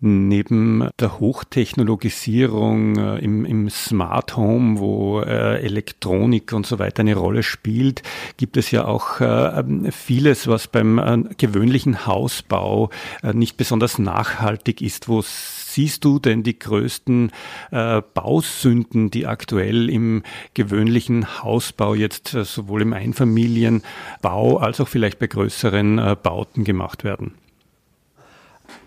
Neben 0.00 0.90
der 1.00 1.18
Hochtechnologisierung 1.18 2.96
äh, 2.96 3.18
im, 3.20 3.44
im, 3.44 3.70
Smart 3.70 4.36
Home, 4.36 4.78
wo 4.78 5.20
äh, 5.20 5.62
Elektronik 5.62 6.52
und 6.52 6.66
so 6.66 6.78
weiter 6.78 7.00
eine 7.00 7.14
Rolle 7.14 7.42
spielt, 7.42 8.02
gibt 8.36 8.56
es 8.56 8.70
ja 8.70 8.84
auch 8.84 9.20
äh, 9.20 9.62
vieles, 9.92 10.46
was 10.46 10.68
beim 10.68 10.98
äh, 10.98 11.34
gewöhnlichen 11.38 12.06
Hausbau 12.06 12.90
äh, 13.22 13.32
nicht 13.32 13.56
besonders 13.56 13.98
nachhaltig 13.98 14.82
ist, 14.82 15.08
wo 15.08 15.22
siehst 15.22 16.04
du 16.04 16.18
denn 16.18 16.42
die 16.42 16.58
größten 16.58 17.30
äh, 17.70 18.02
Bausünden, 18.12 19.10
die 19.10 19.26
aktuell 19.26 19.88
im 19.88 20.22
gewöhnlichen 20.54 21.42
Hausbau 21.42 21.94
jetzt 21.94 22.28
sowohl 22.28 22.82
im 22.82 22.92
Einfamilienbau 22.92 24.58
als 24.58 24.80
auch 24.80 24.88
vielleicht 24.88 25.18
bei 25.18 25.28
größeren 25.28 26.16
Bauten 26.22 26.64
gemacht 26.64 27.04
werden? 27.04 27.34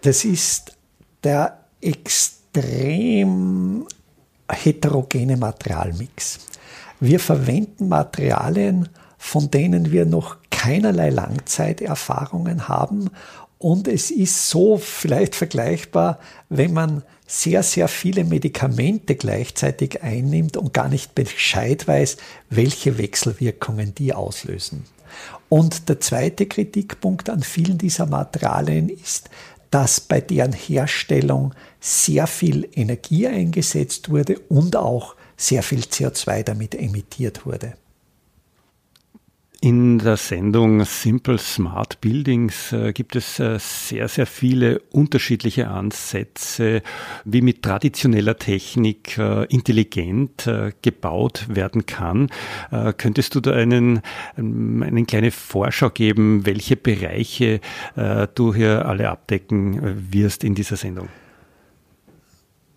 Das 0.01 0.25
ist 0.25 0.76
der 1.27 1.59
extrem 1.81 3.85
heterogene 4.49 5.35
Materialmix. 5.35 6.39
Wir 7.01 7.19
verwenden 7.19 7.89
Materialien, 7.89 8.87
von 9.17 9.51
denen 9.51 9.91
wir 9.91 10.05
noch 10.05 10.37
keinerlei 10.51 11.09
Langzeiterfahrungen 11.09 12.69
haben. 12.69 13.09
Und 13.57 13.89
es 13.89 14.09
ist 14.09 14.49
so 14.49 14.77
vielleicht 14.77 15.35
vergleichbar, 15.35 16.19
wenn 16.47 16.71
man 16.71 17.03
sehr, 17.25 17.61
sehr 17.61 17.89
viele 17.89 18.23
Medikamente 18.23 19.15
gleichzeitig 19.15 20.03
einnimmt 20.03 20.55
und 20.55 20.73
gar 20.73 20.87
nicht 20.87 21.13
Bescheid 21.13 21.89
weiß, 21.89 22.15
welche 22.49 22.97
Wechselwirkungen 22.97 23.93
die 23.93 24.13
auslösen. 24.13 24.85
Und 25.49 25.89
der 25.89 25.99
zweite 25.99 26.45
Kritikpunkt 26.45 27.29
an 27.29 27.43
vielen 27.43 27.77
dieser 27.77 28.05
Materialien 28.05 28.87
ist, 28.87 29.29
dass 29.71 29.99
bei 29.99 30.21
deren 30.21 30.53
Herstellung 30.53 31.53
sehr 31.79 32.27
viel 32.27 32.67
Energie 32.73 33.27
eingesetzt 33.27 34.09
wurde 34.09 34.39
und 34.49 34.75
auch 34.75 35.15
sehr 35.35 35.63
viel 35.63 35.81
CO2 35.81 36.43
damit 36.43 36.75
emittiert 36.75 37.45
wurde. 37.45 37.73
In 39.67 39.99
der 39.99 40.15
Sendung 40.15 40.85
Simple 40.85 41.37
Smart 41.37 41.99
Buildings 41.99 42.71
äh, 42.71 42.93
gibt 42.93 43.17
es 43.17 43.37
äh, 43.37 43.57
sehr, 43.59 44.07
sehr 44.07 44.25
viele 44.25 44.79
unterschiedliche 44.93 45.67
Ansätze, 45.67 46.81
wie 47.25 47.41
mit 47.41 47.63
traditioneller 47.63 48.37
Technik 48.37 49.17
äh, 49.17 49.43
intelligent 49.47 50.49
gebaut 50.81 51.47
werden 51.49 51.85
kann. 51.85 52.29
Könntest 52.97 53.35
du 53.35 53.41
da 53.41 53.51
einen, 53.51 54.01
ähm, 54.37 54.83
eine 54.83 55.03
kleine 55.03 55.31
Vorschau 55.31 55.89
geben, 55.89 56.45
welche 56.45 56.77
Bereiche 56.77 57.59
du 58.35 58.53
hier 58.53 58.85
alle 58.85 59.09
abdecken 59.09 60.11
wirst 60.11 60.45
in 60.45 60.55
dieser 60.55 60.77
Sendung? 60.77 61.09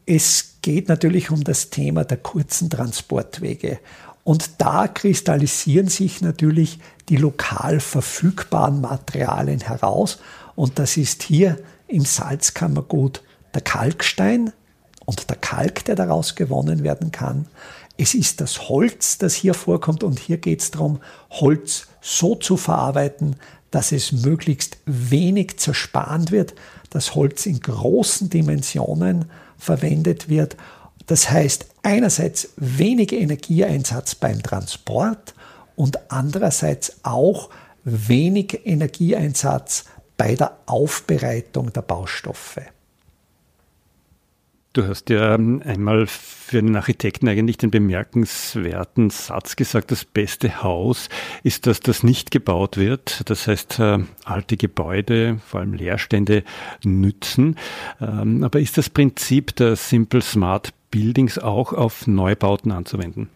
Es 0.06 0.58
geht 0.62 0.88
natürlich 0.88 1.30
um 1.30 1.44
das 1.44 1.70
Thema 1.70 2.04
der 2.04 2.16
kurzen 2.16 2.68
Transportwege. 2.68 3.78
Und 4.30 4.60
da 4.60 4.86
kristallisieren 4.86 5.88
sich 5.88 6.20
natürlich 6.20 6.78
die 7.08 7.16
lokal 7.16 7.80
verfügbaren 7.80 8.80
Materialien 8.80 9.58
heraus. 9.58 10.20
Und 10.54 10.78
das 10.78 10.96
ist 10.96 11.24
hier 11.24 11.58
im 11.88 12.04
Salzkammergut 12.04 13.24
der 13.54 13.62
Kalkstein 13.62 14.52
und 15.04 15.28
der 15.28 15.34
Kalk, 15.34 15.84
der 15.84 15.96
daraus 15.96 16.36
gewonnen 16.36 16.84
werden 16.84 17.10
kann. 17.10 17.48
Es 17.98 18.14
ist 18.14 18.40
das 18.40 18.68
Holz, 18.68 19.18
das 19.18 19.34
hier 19.34 19.52
vorkommt. 19.52 20.04
Und 20.04 20.20
hier 20.20 20.36
geht 20.36 20.60
es 20.60 20.70
darum, 20.70 21.00
Holz 21.30 21.88
so 22.00 22.36
zu 22.36 22.56
verarbeiten, 22.56 23.34
dass 23.72 23.90
es 23.90 24.12
möglichst 24.12 24.78
wenig 24.86 25.58
zerspannt 25.58 26.30
wird, 26.30 26.54
dass 26.90 27.16
Holz 27.16 27.46
in 27.46 27.58
großen 27.58 28.30
Dimensionen 28.30 29.24
verwendet 29.58 30.28
wird. 30.28 30.56
Das 31.10 31.28
heißt 31.28 31.66
einerseits 31.82 32.50
wenig 32.56 33.10
Energieeinsatz 33.10 34.14
beim 34.14 34.40
Transport 34.44 35.34
und 35.74 35.98
andererseits 36.12 37.00
auch 37.02 37.50
wenig 37.82 38.60
Energieeinsatz 38.64 39.86
bei 40.16 40.36
der 40.36 40.56
Aufbereitung 40.66 41.72
der 41.72 41.82
Baustoffe. 41.82 42.60
Du 44.72 44.86
hast 44.86 45.10
ja 45.10 45.34
einmal 45.34 46.06
für 46.06 46.58
einen 46.58 46.76
Architekten 46.76 47.26
eigentlich 47.26 47.58
den 47.58 47.72
bemerkenswerten 47.72 49.10
Satz 49.10 49.56
gesagt, 49.56 49.90
das 49.90 50.04
beste 50.04 50.62
Haus 50.62 51.08
ist, 51.42 51.66
dass 51.66 51.80
das 51.80 52.04
nicht 52.04 52.30
gebaut 52.30 52.76
wird. 52.76 53.28
Das 53.28 53.48
heißt, 53.48 53.80
äh, 53.80 53.98
alte 54.24 54.56
Gebäude, 54.56 55.40
vor 55.44 55.58
allem 55.58 55.72
Leerstände, 55.72 56.44
nützen. 56.84 57.56
Ähm, 58.00 58.44
aber 58.44 58.60
ist 58.60 58.78
das 58.78 58.90
Prinzip 58.90 59.56
der 59.56 59.74
Simple 59.74 60.22
Smart 60.22 60.72
Buildings 60.90 61.38
auch 61.38 61.72
auf 61.72 62.06
Neubauten 62.06 62.72
anzuwenden? 62.72 63.28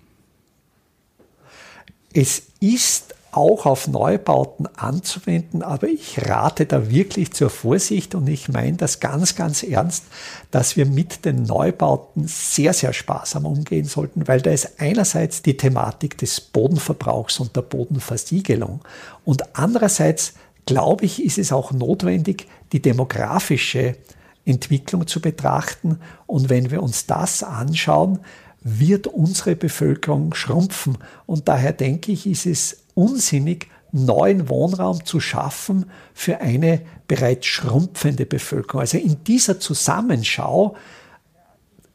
Es 2.12 2.42
ist 2.60 3.14
auch 3.32 3.66
auf 3.66 3.88
Neubauten 3.88 4.68
anzuwenden, 4.76 5.62
aber 5.62 5.88
ich 5.88 6.24
rate 6.24 6.66
da 6.66 6.90
wirklich 6.90 7.32
zur 7.32 7.50
Vorsicht 7.50 8.14
und 8.14 8.28
ich 8.28 8.48
meine 8.48 8.76
das 8.76 9.00
ganz, 9.00 9.34
ganz 9.34 9.64
ernst, 9.64 10.04
dass 10.52 10.76
wir 10.76 10.86
mit 10.86 11.24
den 11.24 11.42
Neubauten 11.42 12.28
sehr, 12.28 12.72
sehr 12.72 12.92
sparsam 12.92 13.44
umgehen 13.44 13.86
sollten, 13.86 14.28
weil 14.28 14.40
da 14.40 14.52
ist 14.52 14.80
einerseits 14.80 15.42
die 15.42 15.56
Thematik 15.56 16.16
des 16.18 16.40
Bodenverbrauchs 16.40 17.40
und 17.40 17.56
der 17.56 17.62
Bodenversiegelung 17.62 18.80
und 19.24 19.56
andererseits 19.56 20.34
glaube 20.66 21.04
ich, 21.04 21.22
ist 21.22 21.38
es 21.38 21.52
auch 21.52 21.72
notwendig, 21.72 22.46
die 22.72 22.80
demografische 22.80 23.96
Entwicklung 24.44 25.06
zu 25.06 25.20
betrachten 25.20 25.98
und 26.26 26.50
wenn 26.50 26.70
wir 26.70 26.82
uns 26.82 27.06
das 27.06 27.42
anschauen, 27.42 28.20
wird 28.60 29.06
unsere 29.06 29.56
Bevölkerung 29.56 30.34
schrumpfen. 30.34 30.98
Und 31.26 31.48
daher 31.48 31.72
denke 31.72 32.12
ich, 32.12 32.26
ist 32.26 32.46
es 32.46 32.84
unsinnig, 32.94 33.68
neuen 33.92 34.48
Wohnraum 34.48 35.04
zu 35.04 35.20
schaffen 35.20 35.88
für 36.14 36.40
eine 36.40 36.80
bereits 37.06 37.46
schrumpfende 37.46 38.26
Bevölkerung. 38.26 38.80
Also 38.80 38.98
in 38.98 39.22
dieser 39.22 39.60
Zusammenschau 39.60 40.74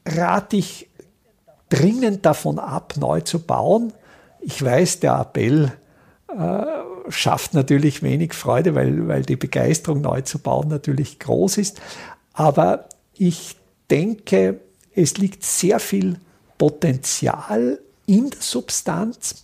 rate 0.06 0.56
ich 0.56 0.89
dringend 1.68 2.25
davon 2.25 2.58
ab, 2.58 2.94
neu 2.98 3.22
zu 3.22 3.39
bauen. 3.39 3.91
Ich 4.39 4.63
weiß, 4.63 5.01
der 5.01 5.20
Appell 5.20 5.74
äh, 6.29 6.63
schafft 7.10 7.53
natürlich 7.53 8.01
wenig 8.01 8.34
Freude, 8.34 8.75
weil, 8.75 9.08
weil 9.08 9.24
die 9.24 9.36
Begeisterung, 9.36 10.01
neu 10.01 10.22
zu 10.22 10.39
bauen, 10.39 10.70
natürlich 10.70 11.20
groß 11.20 11.58
ist. 11.58 11.82
Aber 12.39 12.88
ich 13.17 13.58
denke, 13.91 14.62
es 14.96 15.17
liegt 15.17 15.43
sehr 15.43 15.81
viel 15.81 16.15
Potenzial 16.58 17.79
in 18.05 18.29
der 18.29 18.39
Substanz 18.39 19.43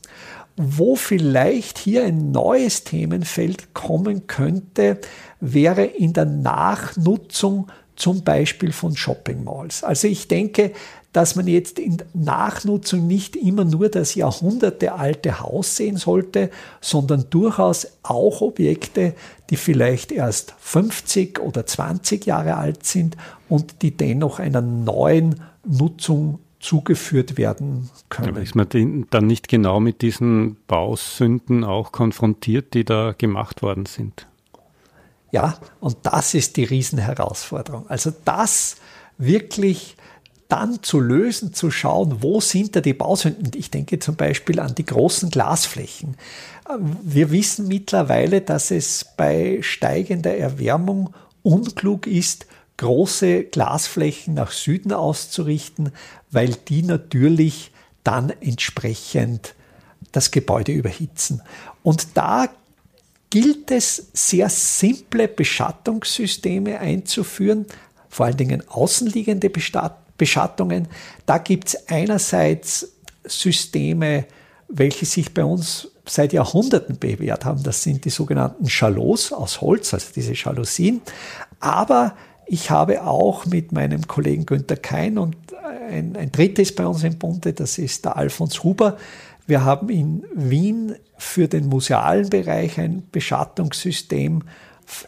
wo 0.57 0.95
vielleicht 0.95 1.77
hier 1.77 2.05
ein 2.05 2.31
neues 2.31 2.83
Themenfeld 2.85 3.73
kommen 3.73 4.27
könnte, 4.27 4.99
wäre 5.41 5.83
in 5.83 6.13
der 6.13 6.25
Nachnutzung 6.25 7.67
zum 7.95 8.23
Beispiel 8.23 8.71
von 8.71 8.95
Shopping 8.95 9.43
Malls. 9.43 9.83
Also 9.83 10.07
ich 10.07 10.27
denke, 10.27 10.71
dass 11.15 11.37
man 11.37 11.47
jetzt 11.47 11.79
in 11.79 11.97
Nachnutzung 12.13 13.07
nicht 13.07 13.37
immer 13.37 13.63
nur 13.63 13.87
das 13.87 14.15
jahrhundertealte 14.15 15.39
Haus 15.39 15.77
sehen 15.77 15.95
sollte, 15.95 16.49
sondern 16.81 17.29
durchaus 17.29 17.87
auch 18.03 18.41
Objekte, 18.41 19.15
die 19.49 19.55
vielleicht 19.55 20.11
erst 20.11 20.53
50 20.59 21.39
oder 21.39 21.65
20 21.65 22.25
Jahre 22.25 22.57
alt 22.57 22.85
sind 22.85 23.15
und 23.47 23.81
die 23.81 23.95
dennoch 23.95 24.39
einer 24.39 24.59
neuen 24.59 25.39
Nutzung 25.65 26.39
zugeführt 26.59 27.37
werden 27.37 27.89
können. 28.09 28.29
Aber 28.29 28.41
ist 28.41 28.55
man 28.55 28.67
dann 29.09 29.25
nicht 29.25 29.47
genau 29.47 29.79
mit 29.79 30.01
diesen 30.01 30.57
Bausünden 30.67 31.63
auch 31.63 31.93
konfrontiert, 31.93 32.73
die 32.73 32.83
da 32.83 33.13
gemacht 33.17 33.61
worden 33.61 33.85
sind? 33.85 34.27
Ja, 35.31 35.59
und 35.79 35.95
das 36.01 36.33
ist 36.33 36.57
die 36.57 36.65
Riesenherausforderung. 36.65 37.89
Also 37.89 38.11
das 38.25 38.75
wirklich 39.17 39.95
dann 40.47 40.83
zu 40.83 40.99
lösen, 40.99 41.53
zu 41.53 41.71
schauen, 41.71 42.21
wo 42.21 42.39
sind 42.39 42.75
da 42.75 42.81
die 42.81 42.93
Bausünden. 42.93 43.51
Ich 43.55 43.71
denke 43.71 43.99
zum 43.99 44.15
Beispiel 44.15 44.59
an 44.59 44.75
die 44.75 44.85
großen 44.85 45.29
Glasflächen. 45.31 46.17
Wir 47.03 47.31
wissen 47.31 47.67
mittlerweile, 47.67 48.41
dass 48.41 48.71
es 48.71 49.05
bei 49.17 49.59
steigender 49.61 50.37
Erwärmung 50.37 51.13
unklug 51.41 52.07
ist, 52.07 52.45
große 52.77 53.45
Glasflächen 53.45 54.33
nach 54.33 54.51
Süden 54.51 54.91
auszurichten, 54.91 55.91
weil 56.31 56.55
die 56.67 56.83
natürlich 56.83 57.71
dann 58.03 58.31
entsprechend 58.41 59.55
das 60.11 60.31
Gebäude 60.31 60.71
überhitzen. 60.71 61.41
Und 61.83 62.09
da 62.15 62.49
gilt 63.29 63.71
es, 63.71 64.07
sehr 64.13 64.49
simple 64.49 65.27
Beschattungssysteme 65.27 66.79
einzuführen, 66.79 67.65
vor 68.09 68.27
allen 68.27 68.37
Dingen 68.37 68.63
außenliegende 68.67 69.49
Beschattungen. 70.17 70.87
Da 71.25 71.37
gibt 71.37 71.69
es 71.69 71.87
einerseits 71.89 72.91
Systeme, 73.23 74.25
welche 74.67 75.05
sich 75.05 75.33
bei 75.33 75.43
uns 75.43 75.89
seit 76.05 76.33
Jahrhunderten 76.33 76.97
bewährt 76.99 77.45
haben. 77.45 77.63
Das 77.63 77.83
sind 77.83 78.05
die 78.05 78.09
sogenannten 78.09 78.67
Chalots 78.67 79.31
aus 79.31 79.61
Holz, 79.61 79.93
also 79.93 80.07
diese 80.15 80.33
Jalousien. 80.33 81.01
Aber 81.59 82.15
ich 82.45 82.69
habe 82.69 83.03
auch 83.03 83.45
mit 83.45 83.71
meinem 83.71 84.07
Kollegen 84.07 84.45
Günther 84.45 84.77
Kein 84.77 85.17
und 85.17 85.35
ein, 85.89 86.15
ein 86.15 86.31
drittes 86.31 86.73
bei 86.73 86.85
uns 86.85 87.03
im 87.03 87.17
Bunde, 87.17 87.53
das 87.53 87.77
ist 87.77 88.05
der 88.05 88.17
Alfons 88.17 88.63
Huber. 88.63 88.97
Wir 89.47 89.63
haben 89.63 89.89
in 89.89 90.25
Wien 90.33 90.95
für 91.17 91.47
den 91.47 91.67
musealen 91.67 92.29
Bereich 92.29 92.79
ein 92.79 93.03
Beschattungssystem 93.11 94.43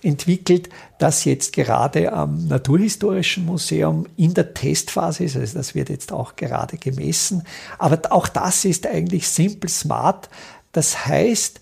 entwickelt, 0.01 0.69
das 0.99 1.25
jetzt 1.25 1.53
gerade 1.53 2.11
am 2.11 2.47
Naturhistorischen 2.47 3.45
Museum 3.45 4.05
in 4.15 4.33
der 4.33 4.53
Testphase 4.53 5.25
ist. 5.25 5.35
Also 5.35 5.57
das 5.57 5.75
wird 5.75 5.89
jetzt 5.89 6.11
auch 6.11 6.35
gerade 6.35 6.77
gemessen. 6.77 7.43
Aber 7.77 7.99
auch 8.11 8.27
das 8.27 8.65
ist 8.65 8.87
eigentlich 8.87 9.27
simple 9.27 9.69
smart. 9.69 10.29
Das 10.71 11.05
heißt, 11.05 11.61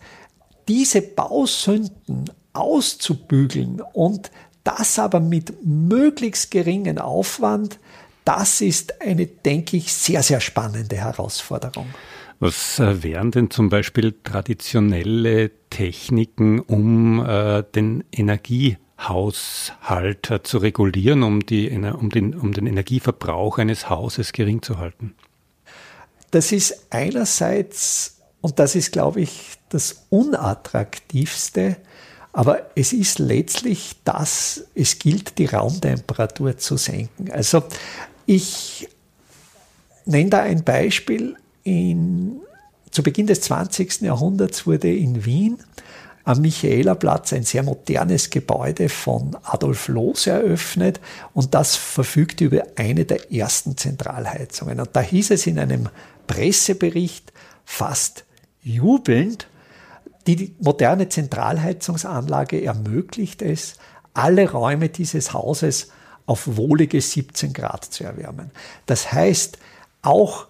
diese 0.67 1.01
Bausünden 1.01 2.25
auszubügeln 2.53 3.81
und 3.93 4.31
das 4.63 4.97
aber 4.97 5.19
mit 5.19 5.53
möglichst 5.63 6.51
geringen 6.51 6.97
Aufwand, 6.97 7.79
das 8.23 8.61
ist 8.61 9.01
eine, 9.01 9.27
denke 9.27 9.77
ich, 9.77 9.93
sehr, 9.93 10.23
sehr 10.23 10.41
spannende 10.41 10.95
Herausforderung. 10.95 11.85
Was 12.39 12.79
äh, 12.79 13.03
wären 13.03 13.31
denn 13.31 13.49
zum 13.49 13.69
Beispiel 13.69 14.13
traditionelle 14.23 15.51
Techniken, 15.75 16.61
um 16.61 17.23
äh, 17.25 17.63
den 17.75 18.05
Energiehaushalt 18.13 20.31
äh, 20.31 20.41
zu 20.41 20.59
regulieren, 20.59 21.23
um, 21.23 21.45
die, 21.45 21.69
um, 21.69 22.09
den, 22.09 22.33
um 22.33 22.53
den 22.53 22.65
Energieverbrauch 22.65 23.57
eines 23.57 23.89
Hauses 23.89 24.31
gering 24.31 24.61
zu 24.61 24.77
halten? 24.77 25.15
Das 26.31 26.53
ist 26.53 26.87
einerseits, 26.91 28.21
und 28.39 28.57
das 28.57 28.75
ist, 28.75 28.93
glaube 28.93 29.19
ich, 29.19 29.57
das 29.67 30.05
Unattraktivste, 30.09 31.75
aber 32.31 32.69
es 32.75 32.93
ist 32.93 33.19
letztlich 33.19 33.97
das, 34.05 34.67
es 34.75 34.97
gilt, 34.97 35.37
die 35.39 35.47
Raumtemperatur 35.47 36.57
zu 36.57 36.77
senken. 36.77 37.31
Also 37.31 37.63
ich 38.25 38.87
nenne 40.05 40.29
da 40.29 40.41
ein 40.41 40.63
Beispiel. 40.63 41.35
In, 41.63 42.44
zu 42.95 43.03
Beginn 43.03 43.27
des 43.27 43.41
20. 43.41 44.03
Jahrhunderts 44.03 44.65
wurde 44.65 44.89
in 44.89 45.25
Wien 45.25 45.57
am 46.23 46.39
Michaelerplatz 46.39 47.33
ein 47.33 47.43
sehr 47.43 47.61
modernes 47.61 48.29
Gebäude 48.29 48.87
von 48.87 49.35
Adolf 49.43 49.89
Loos 49.89 50.27
eröffnet 50.27 51.01
und 51.33 51.53
das 51.53 51.75
verfügt 51.75 52.39
über 52.39 52.63
eine 52.77 53.03
der 53.03 53.33
ersten 53.33 53.75
Zentralheizungen. 53.75 54.79
Und 54.79 54.91
da 54.93 55.01
hieß 55.01 55.31
es 55.31 55.45
in 55.45 55.59
einem 55.59 55.89
Pressebericht 56.25 57.33
fast 57.65 58.23
jubelnd, 58.61 59.47
die 60.25 60.55
moderne 60.61 61.09
Zentralheizungsanlage 61.09 62.63
ermöglicht 62.63 63.41
es, 63.41 63.75
alle 64.13 64.49
Räume 64.49 64.87
dieses 64.87 65.33
Hauses 65.33 65.89
auf 66.27 66.55
wohlige 66.55 67.01
17 67.01 67.51
Grad 67.51 67.83
zu 67.83 68.05
erwärmen. 68.05 68.51
Das 68.85 69.11
heißt, 69.11 69.57
auch 70.01 70.47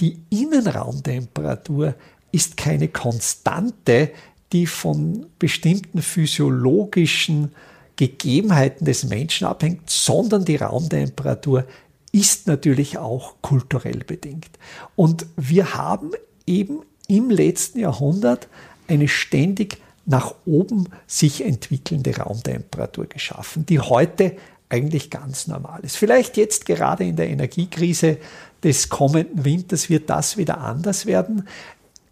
die 0.00 0.18
Innenraumtemperatur 0.30 1.94
ist 2.32 2.56
keine 2.56 2.88
Konstante, 2.88 4.10
die 4.52 4.66
von 4.66 5.26
bestimmten 5.38 6.02
physiologischen 6.02 7.52
Gegebenheiten 7.96 8.84
des 8.84 9.04
Menschen 9.04 9.46
abhängt, 9.46 9.90
sondern 9.90 10.44
die 10.44 10.56
Raumtemperatur 10.56 11.64
ist 12.12 12.46
natürlich 12.46 12.96
auch 12.96 13.34
kulturell 13.42 14.04
bedingt. 14.06 14.50
Und 14.96 15.26
wir 15.36 15.74
haben 15.74 16.12
eben 16.46 16.80
im 17.08 17.30
letzten 17.30 17.80
Jahrhundert 17.80 18.48
eine 18.86 19.08
ständig 19.08 19.78
nach 20.06 20.34
oben 20.46 20.88
sich 21.06 21.44
entwickelnde 21.44 22.16
Raumtemperatur 22.16 23.06
geschaffen, 23.06 23.66
die 23.66 23.80
heute 23.80 24.36
eigentlich 24.70 25.10
ganz 25.10 25.46
normal 25.46 25.80
ist. 25.82 25.96
Vielleicht 25.96 26.36
jetzt 26.36 26.66
gerade 26.66 27.04
in 27.04 27.16
der 27.16 27.28
Energiekrise 27.28 28.18
des 28.62 28.88
kommenden 28.88 29.44
Winters 29.44 29.88
wird 29.88 30.10
das 30.10 30.36
wieder 30.36 30.60
anders 30.60 31.06
werden. 31.06 31.48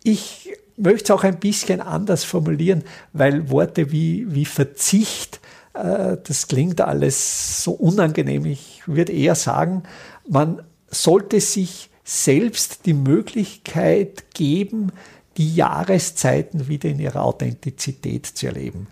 Ich 0.03 0.53
möchte 0.77 1.05
es 1.05 1.11
auch 1.11 1.25
ein 1.25 1.39
bisschen 1.39 1.81
anders 1.81 2.25
formulieren, 2.25 2.85
weil 3.13 3.51
Worte 3.51 3.91
wie, 3.91 4.27
wie 4.33 4.45
Verzicht, 4.45 5.41
äh, 5.75 6.17
das 6.23 6.49
klingt 6.49 6.81
alles 6.81 7.65
so 7.65 7.73
unangenehm. 7.73 8.47
Ich 8.47 8.83
würde 8.87 9.13
eher 9.13 9.35
sagen, 9.35 9.83
man 10.29 10.63
sollte 10.89 11.41
sich 11.41 11.91
selbst 12.05 12.87
die 12.87 12.95
Möglichkeit 12.95 14.33
geben, 14.35 14.93
die 15.37 15.55
Jahreszeiten 15.55 16.69
wieder 16.69 16.89
in 16.89 17.01
ihrer 17.01 17.23
Authentizität 17.23 18.27
zu 18.27 18.47
erleben. 18.47 18.87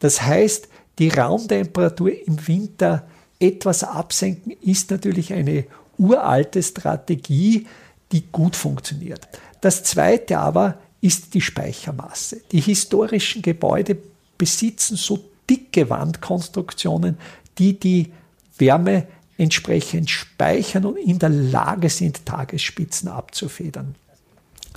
Das 0.00 0.22
heißt, 0.22 0.68
die 0.98 1.08
Raumtemperatur 1.08 2.10
im 2.26 2.46
Winter 2.48 3.06
etwas 3.38 3.84
absenken 3.84 4.52
ist 4.62 4.90
natürlich 4.90 5.32
eine 5.32 5.64
uralte 5.98 6.62
Strategie, 6.62 7.66
die 8.12 8.24
gut 8.30 8.56
funktioniert. 8.56 9.26
Das 9.60 9.82
zweite 9.82 10.38
aber 10.38 10.78
ist 11.00 11.34
die 11.34 11.40
Speichermasse. 11.40 12.40
Die 12.52 12.60
historischen 12.60 13.42
Gebäude 13.42 13.96
besitzen 14.38 14.96
so 14.96 15.18
dicke 15.48 15.88
Wandkonstruktionen, 15.90 17.18
die 17.58 17.78
die 17.78 18.12
Wärme 18.58 19.06
entsprechend 19.38 20.10
speichern 20.10 20.86
und 20.86 20.96
in 20.96 21.18
der 21.18 21.28
Lage 21.28 21.90
sind, 21.90 22.24
Tagesspitzen 22.24 23.08
abzufedern. 23.08 23.94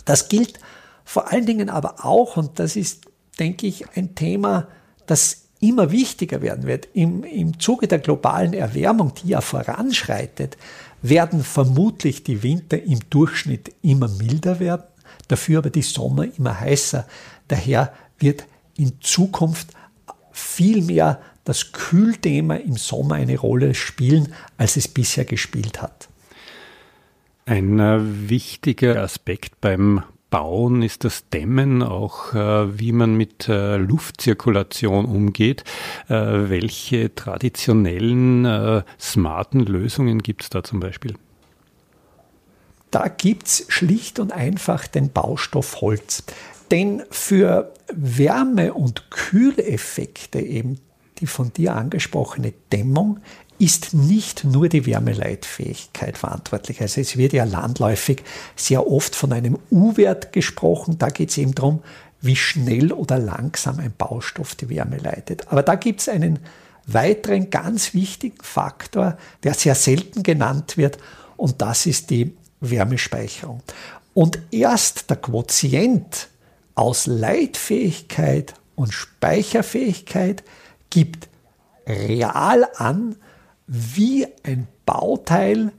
Das 0.05 0.27
gilt 0.27 0.60
vor 1.05 1.32
allen 1.32 1.45
Dingen 1.45 1.69
aber 1.69 2.05
auch, 2.05 2.38
und 2.38 2.60
das 2.60 2.75
ist, 2.75 3.05
denke 3.39 3.67
ich, 3.67 3.86
ein 3.95 4.15
Thema, 4.15 4.67
das 5.08 5.45
immer 5.60 5.91
wichtiger 5.91 6.41
werden 6.41 6.65
wird, 6.67 6.88
im, 6.93 7.23
im 7.23 7.60
Zuge 7.60 7.88
der 7.88 7.99
globalen 7.99 8.53
Erwärmung, 8.53 9.13
die 9.15 9.29
ja 9.29 9.41
voranschreitet, 9.41 10.58
werden 11.01 11.43
vermutlich 11.43 12.23
die 12.23 12.43
Winter 12.43 12.81
im 12.81 12.99
Durchschnitt 13.09 13.73
immer 13.81 14.07
milder 14.07 14.59
werden, 14.59 14.83
dafür 15.27 15.59
aber 15.59 15.69
die 15.69 15.81
Sommer 15.81 16.25
immer 16.38 16.59
heißer. 16.59 17.07
Daher 17.47 17.93
wird 18.17 18.45
in 18.77 18.99
Zukunft 19.01 19.69
viel 20.31 20.81
mehr 20.81 21.21
das 21.43 21.71
Kühlthema 21.71 22.55
im 22.55 22.77
Sommer 22.77 23.15
eine 23.15 23.38
Rolle 23.38 23.73
spielen, 23.73 24.33
als 24.57 24.77
es 24.77 24.88
bisher 24.88 25.25
gespielt 25.25 25.81
hat. 25.81 26.09
Ein 27.45 27.79
äh, 27.79 28.29
wichtiger 28.29 29.01
Aspekt 29.01 29.59
beim 29.59 30.03
Bauen 30.29 30.81
ist 30.81 31.03
das 31.03 31.27
Dämmen, 31.29 31.81
auch 31.81 32.33
äh, 32.33 32.79
wie 32.79 32.91
man 32.91 33.15
mit 33.15 33.47
äh, 33.49 33.77
Luftzirkulation 33.77 35.05
umgeht. 35.05 35.63
welche 36.07 37.13
traditionellen 37.13 38.83
smarten 38.99 39.61
Lösungen 39.61 40.19
gibt 40.19 40.43
es 40.43 40.49
da 40.49 40.63
zum 40.63 40.79
Beispiel? 40.79 41.15
Da 42.91 43.07
gibt 43.07 43.47
es 43.47 43.65
schlicht 43.67 44.19
und 44.19 44.31
einfach 44.31 44.87
den 44.87 45.11
Baustoff 45.11 45.81
Holz. 45.81 46.23
Denn 46.71 47.03
für 47.09 47.73
Wärme- 47.93 48.73
und 48.73 49.11
Kühleffekte, 49.11 50.39
eben 50.39 50.79
die 51.19 51.27
von 51.27 51.51
dir 51.53 51.75
angesprochene 51.75 52.53
Dämmung, 52.71 53.19
ist 53.60 53.93
nicht 53.93 54.45
nur 54.45 54.69
die 54.69 54.86
Wärmeleitfähigkeit 54.86 56.17
verantwortlich. 56.17 56.82
Also 56.82 57.02
es 57.02 57.17
wird 57.17 57.34
ja 57.34 57.43
landläufig 57.43 58.24
sehr 58.56 58.89
oft 58.89 59.15
von 59.15 59.34
einem 59.34 59.60
U-Wert 59.69 60.32
gesprochen. 60.32 60.98
Da 60.98 61.10
geht 61.10 61.30
es 61.30 61.38
eben 61.38 61.54
darum, 61.54 61.84
wie 62.22 62.36
schnell 62.36 62.91
oder 62.91 63.19
langsam 63.19 63.80
ein 63.80 63.93
Baustoff 63.98 64.56
die 64.56 64.69
Wärme 64.69 64.98
leitet. 64.98 65.50
Aber 65.50 65.62
da 65.62 65.76
gibt 65.76 66.02
es 66.02 66.10
einen 66.10 66.39
weiteren 66.86 67.50
ganz 67.50 67.93
wichtigen 67.93 68.41
Faktor, 68.41 69.17
der 69.43 69.54
sehr 69.54 69.76
selten 69.76 70.24
genannt 70.24 70.78
wird, 70.78 70.98
und 71.38 71.62
das 71.62 71.86
ist 71.86 72.10
die 72.10 72.36
Wärmespeicherung. 72.60 73.62
Und 74.13 74.39
erst 74.52 75.10
der 75.10 75.17
Quotient 75.17 76.28
aus 76.76 77.08
Leitfähigkeit 77.08 78.54
und 78.76 78.93
Speicherfähigkeit 78.93 80.43
gibt 80.89 81.30
real 81.88 82.67
an, 82.76 83.15
wie 83.71 84.25
ein 84.43 84.67
Bauteil 84.86 85.71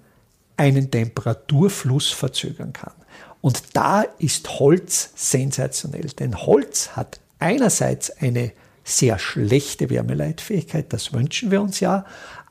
einen 0.56 0.90
Temperaturfluss 0.90 2.10
verzögern 2.10 2.72
kann. 2.72 2.92
Und 3.40 3.62
da 3.72 4.02
ist 4.02 4.60
Holz 4.60 5.10
sensationell, 5.16 6.06
denn 6.18 6.36
Holz 6.36 6.90
hat 6.94 7.18
einerseits 7.40 8.10
eine 8.10 8.52
sehr 8.84 9.18
schlechte 9.18 9.90
Wärmeleitfähigkeit, 9.90 10.92
das 10.92 11.12
wünschen 11.12 11.50
wir 11.50 11.60
uns 11.60 11.80
ja, 11.80 12.04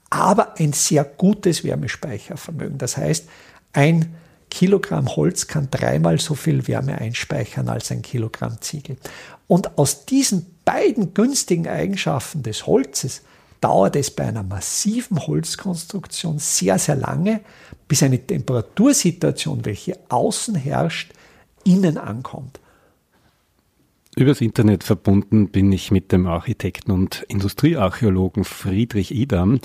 aber 0.10 0.60
ein 0.60 0.74
sehr 0.74 1.06
gutes 1.06 1.64
Wärmespeichervermögen. 1.64 2.78
Das 2.78 2.98
heißt, 2.98 3.30
ein 3.72 4.16
Kilogramm 4.50 5.16
Holz 5.16 5.48
kann 5.48 5.70
dreimal 5.72 6.20
so 6.20 6.36
viel 6.36 6.68
Wärme 6.68 6.98
einspeichern 6.98 7.70
als 7.70 7.92
ein 7.92 8.02
Kilogramm 8.02 8.60
Ziegel. 8.62 8.98
Und 9.48 9.78
aus 9.78 10.06
diesen 10.06 10.48
beiden 10.66 11.14
günstigen 11.14 11.68
Eigenschaften 11.68 12.44
des 12.44 12.66
Holzes 12.66 13.22
dauert 13.62 13.96
es 13.96 14.12
bei 14.12 14.26
einer 14.26 14.44
massiven 14.44 15.20
Holzkonstruktion 15.26 16.40
sehr, 16.40 16.80
sehr 16.80 16.96
lange, 16.96 17.42
bis 17.88 18.04
eine 18.04 18.20
Temperatursituation, 18.20 19.66
welche 19.66 20.00
außen 20.10 20.56
herrscht, 20.56 21.14
innen 21.66 21.98
ankommt. 21.98 22.60
Übers 24.16 24.42
Internet 24.42 24.84
verbunden 24.84 25.50
bin 25.50 25.72
ich 25.72 25.92
mit 25.92 26.12
dem 26.12 26.28
Architekten 26.28 26.92
und 26.92 27.26
Industriearchäologen 27.28 28.44
Friedrich 28.44 29.14
Idam. 29.14 29.60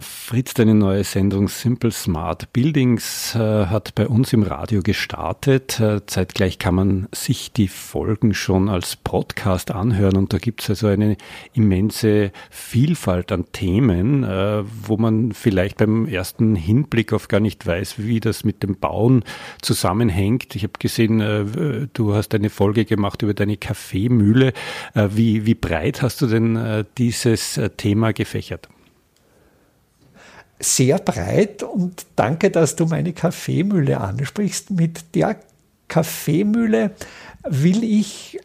Fritz, 0.00 0.54
deine 0.54 0.74
neue 0.74 1.04
Sendung 1.04 1.48
Simple 1.48 1.90
Smart 1.90 2.52
Buildings 2.54 3.34
äh, 3.34 3.66
hat 3.66 3.94
bei 3.94 4.08
uns 4.08 4.32
im 4.32 4.42
Radio 4.42 4.80
gestartet. 4.80 5.78
Äh, 5.78 6.06
zeitgleich 6.06 6.58
kann 6.58 6.74
man 6.74 7.08
sich 7.12 7.52
die 7.52 7.68
Folgen 7.68 8.32
schon 8.32 8.70
als 8.70 8.96
Podcast 8.96 9.70
anhören 9.70 10.16
und 10.16 10.32
da 10.32 10.38
gibt 10.38 10.62
es 10.62 10.70
also 10.70 10.86
eine 10.86 11.18
immense 11.52 12.32
Vielfalt 12.50 13.30
an 13.30 13.52
Themen, 13.52 14.24
äh, 14.24 14.62
wo 14.64 14.96
man 14.96 15.32
vielleicht 15.32 15.76
beim 15.76 16.06
ersten 16.06 16.56
Hinblick 16.56 17.12
auf 17.12 17.28
gar 17.28 17.40
nicht 17.40 17.66
weiß, 17.66 17.96
wie 17.98 18.20
das 18.20 18.42
mit 18.42 18.62
dem 18.62 18.76
Bauen 18.76 19.22
zusammenhängt. 19.60 20.56
Ich 20.56 20.62
habe 20.62 20.78
gesehen, 20.78 21.20
äh, 21.20 21.88
du 21.92 22.14
hast 22.14 22.34
eine 22.34 22.48
Folge 22.48 22.86
gemacht 22.86 23.20
über 23.22 23.34
deine 23.34 23.58
Kaffeemühle. 23.58 24.54
Äh, 24.94 25.08
wie, 25.12 25.44
wie 25.44 25.54
breit 25.54 26.00
hast 26.00 26.22
du 26.22 26.26
denn 26.26 26.56
äh, 26.56 26.84
dieses 26.96 27.60
Thema 27.76 28.12
gefächert? 28.12 28.68
Sehr 30.60 30.98
breit 30.98 31.62
und 31.62 32.06
danke, 32.16 32.50
dass 32.50 32.76
du 32.76 32.86
meine 32.86 33.12
Kaffeemühle 33.12 33.98
ansprichst. 33.98 34.70
Mit 34.70 35.14
der 35.14 35.40
Kaffeemühle 35.88 36.92
will 37.48 37.82
ich 37.82 38.38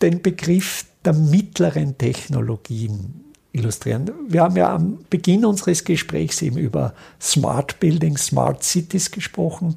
den 0.00 0.20
Begriff 0.20 0.84
der 1.04 1.14
mittleren 1.14 1.96
Technologien 1.96 3.24
illustrieren. 3.52 4.10
Wir 4.28 4.42
haben 4.42 4.56
ja 4.56 4.74
am 4.74 4.98
Beginn 5.10 5.44
unseres 5.44 5.84
Gesprächs 5.84 6.42
eben 6.42 6.58
über 6.58 6.94
Smart 7.20 7.80
Buildings, 7.80 8.26
Smart 8.26 8.62
Cities 8.62 9.10
gesprochen. 9.10 9.76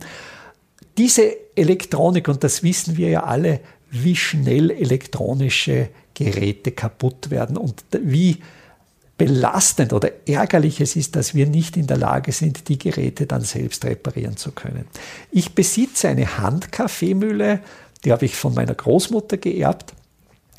Diese 0.98 1.36
Elektronik, 1.56 2.28
und 2.28 2.44
das 2.44 2.64
wissen 2.64 2.98
wir 2.98 3.10
ja 3.10 3.24
alle, 3.24 3.60
wie 3.92 4.16
schnell 4.16 4.72
elektronische 4.72 5.90
Geräte 6.14 6.72
kaputt 6.72 7.30
werden 7.30 7.58
und 7.58 7.84
wie 7.92 8.38
belastend 9.17 9.93
oder 9.93 10.10
ärgerlich 10.28 10.82
es 10.82 10.95
ist, 10.95 11.15
dass 11.15 11.34
wir 11.34 11.47
nicht 11.47 11.78
in 11.78 11.88
der 11.88 11.97
Lage 11.97 12.32
sind, 12.32 12.67
die 12.67 12.78
Geräte 12.78 13.25
dann 13.25 13.41
selbst 13.41 13.86
reparieren 13.86 14.36
zu 14.36 14.51
können. 14.51 14.86
Ich 15.32 15.56
besitze 15.56 16.10
eine 16.10 16.38
Handkaffeemühle, 16.38 17.62
die 18.04 18.12
habe 18.12 18.25
ich 18.25 18.36
von 18.36 18.54
meiner 18.54 18.75
Großmutter 18.75 19.38
geerbt. 19.38 19.93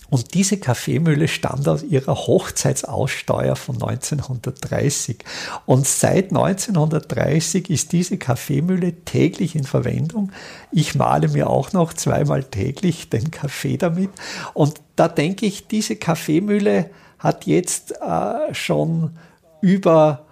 Und 0.08 0.34
diese 0.34 0.58
Kaffeemühle 0.58 1.26
stammt 1.26 1.66
aus 1.66 1.82
ihrer 1.82 2.14
Hochzeitsaussteuer 2.14 3.56
von 3.56 3.74
1930. 3.74 5.18
Und 5.66 5.86
seit 5.86 6.30
1930 6.30 7.68
ist 7.70 7.90
diese 7.90 8.16
Kaffeemühle 8.16 8.92
täglich 9.04 9.56
in 9.56 9.64
Verwendung. 9.64 10.30
Ich 10.70 10.94
male 10.94 11.28
mir 11.28 11.50
auch 11.50 11.72
noch 11.72 11.92
zweimal 11.92 12.44
täglich 12.44 13.10
den 13.10 13.32
Kaffee 13.32 13.78
damit. 13.78 14.10
Und 14.54 14.80
da 14.94 15.08
denke 15.08 15.44
ich, 15.44 15.66
diese 15.66 15.96
Kaffeemühle 15.96 16.88
hat 17.26 17.44
jetzt 17.46 17.92
äh, 18.00 18.54
schon 18.54 19.18
über 19.60 20.26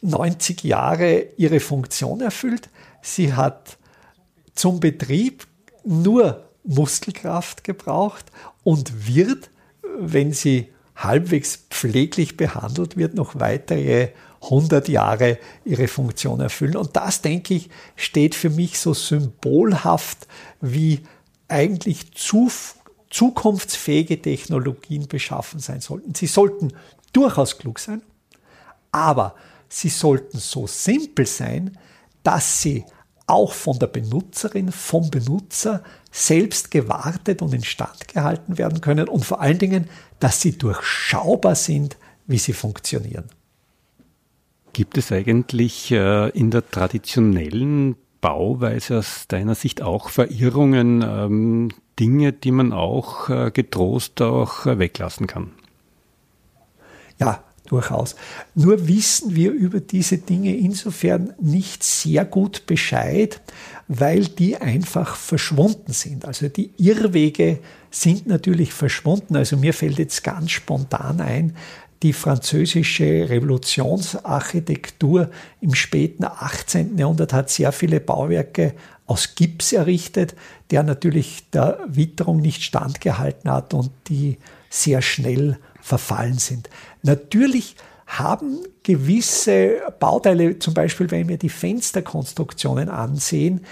90 0.00 0.64
Jahre 0.64 1.26
ihre 1.36 1.60
Funktion 1.60 2.20
erfüllt. 2.20 2.68
Sie 3.00 3.34
hat 3.34 3.78
zum 4.54 4.80
Betrieb 4.80 5.46
nur 5.84 6.44
Muskelkraft 6.64 7.64
gebraucht 7.64 8.26
und 8.64 9.06
wird, 9.06 9.50
wenn 9.98 10.32
sie 10.32 10.72
halbwegs 10.96 11.64
pfleglich 11.70 12.36
behandelt 12.36 12.96
wird, 12.96 13.14
noch 13.14 13.38
weitere 13.38 14.08
100 14.42 14.88
Jahre 14.88 15.38
ihre 15.64 15.86
Funktion 15.86 16.40
erfüllen. 16.40 16.76
Und 16.76 16.96
das, 16.96 17.22
denke 17.22 17.54
ich, 17.54 17.70
steht 17.94 18.34
für 18.34 18.50
mich 18.50 18.80
so 18.80 18.94
symbolhaft 18.94 20.26
wie 20.60 21.00
eigentlich 21.46 22.12
zu 22.14 22.50
zukunftsfähige 23.12 24.20
Technologien 24.20 25.06
beschaffen 25.06 25.60
sein 25.60 25.80
sollten. 25.80 26.14
Sie 26.14 26.26
sollten 26.26 26.72
durchaus 27.12 27.58
klug 27.58 27.78
sein, 27.78 28.02
aber 28.90 29.34
sie 29.68 29.90
sollten 29.90 30.38
so 30.38 30.66
simpel 30.66 31.26
sein, 31.26 31.78
dass 32.22 32.62
sie 32.62 32.84
auch 33.26 33.52
von 33.52 33.78
der 33.78 33.86
Benutzerin, 33.86 34.72
vom 34.72 35.10
Benutzer 35.10 35.82
selbst 36.10 36.70
gewartet 36.70 37.40
und 37.40 37.54
instand 37.54 38.08
gehalten 38.08 38.58
werden 38.58 38.80
können 38.80 39.08
und 39.08 39.24
vor 39.24 39.40
allen 39.40 39.58
Dingen, 39.58 39.88
dass 40.18 40.40
sie 40.40 40.58
durchschaubar 40.58 41.54
sind, 41.54 41.96
wie 42.26 42.38
sie 42.38 42.52
funktionieren. 42.52 43.24
Gibt 44.72 44.98
es 44.98 45.12
eigentlich 45.12 45.90
äh, 45.92 46.30
in 46.30 46.50
der 46.50 46.68
traditionellen 46.68 47.96
Bauweise 48.20 48.98
aus 48.98 49.26
deiner 49.28 49.54
Sicht 49.54 49.82
auch 49.82 50.08
Verirrungen, 50.08 51.02
ähm, 51.02 51.68
Dinge, 51.98 52.32
die 52.32 52.50
man 52.50 52.72
auch 52.72 53.28
äh, 53.28 53.50
getrost 53.50 54.20
auch 54.22 54.66
äh, 54.66 54.78
weglassen 54.78 55.26
kann? 55.26 55.50
Ja, 57.18 57.44
durchaus. 57.66 58.16
Nur 58.54 58.88
wissen 58.88 59.34
wir 59.34 59.52
über 59.52 59.80
diese 59.80 60.18
Dinge 60.18 60.56
insofern 60.56 61.34
nicht 61.40 61.82
sehr 61.82 62.24
gut 62.24 62.66
Bescheid, 62.66 63.40
weil 63.88 64.26
die 64.26 64.56
einfach 64.56 65.16
verschwunden 65.16 65.92
sind. 65.92 66.24
Also 66.24 66.48
die 66.48 66.70
Irrwege 66.78 67.58
sind 67.90 68.26
natürlich 68.26 68.72
verschwunden. 68.72 69.36
Also 69.36 69.56
mir 69.56 69.74
fällt 69.74 69.98
jetzt 69.98 70.24
ganz 70.24 70.50
spontan 70.50 71.20
ein, 71.20 71.56
die 72.02 72.12
französische 72.12 73.30
Revolutionsarchitektur 73.30 75.30
im 75.60 75.74
späten 75.74 76.24
18. 76.24 76.98
Jahrhundert 76.98 77.32
hat 77.32 77.50
sehr 77.50 77.72
viele 77.72 78.00
Bauwerke 78.00 78.74
aus 79.06 79.36
Gips 79.36 79.72
errichtet, 79.72 80.34
der 80.70 80.82
natürlich 80.82 81.48
der 81.50 81.78
Witterung 81.86 82.40
nicht 82.40 82.62
standgehalten 82.62 83.50
hat 83.50 83.74
und 83.74 83.90
die 84.08 84.38
sehr 84.68 85.02
schnell 85.02 85.58
verfallen 85.80 86.38
sind. 86.38 86.68
Natürlich 87.02 87.76
haben 88.06 88.60
gewisse 88.82 89.80
Bauteile, 89.98 90.58
zum 90.58 90.74
Beispiel 90.74 91.10
wenn 91.10 91.28
wir 91.28 91.38
die 91.38 91.48
Fensterkonstruktionen 91.48 92.88
ansehen, 92.88 93.64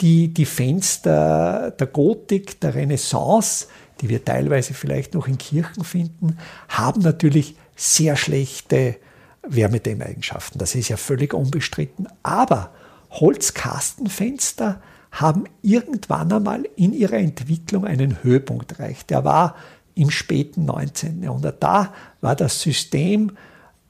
die, 0.00 0.28
die 0.28 0.46
Fenster 0.46 1.72
der 1.72 1.86
Gotik, 1.86 2.60
der 2.60 2.74
Renaissance, 2.74 3.66
die 4.00 4.08
wir 4.08 4.24
teilweise 4.24 4.74
vielleicht 4.74 5.14
noch 5.14 5.28
in 5.28 5.38
Kirchen 5.38 5.84
finden, 5.84 6.38
haben 6.68 7.02
natürlich 7.02 7.56
sehr 7.82 8.16
schlechte 8.16 8.96
Wärmedämmeigenschaften. 9.42 10.58
Das 10.58 10.76
ist 10.76 10.88
ja 10.88 10.96
völlig 10.96 11.34
unbestritten. 11.34 12.06
Aber 12.22 12.70
Holzkastenfenster 13.10 14.80
haben 15.10 15.44
irgendwann 15.62 16.32
einmal 16.32 16.64
in 16.76 16.92
ihrer 16.92 17.18
Entwicklung 17.18 17.84
einen 17.84 18.22
Höhepunkt 18.22 18.72
erreicht. 18.72 19.10
Der 19.10 19.24
war 19.24 19.56
im 19.94 20.10
späten 20.10 20.64
19. 20.64 21.24
Jahrhundert. 21.24 21.62
Da 21.62 21.92
war 22.20 22.36
das 22.36 22.60
System 22.60 23.32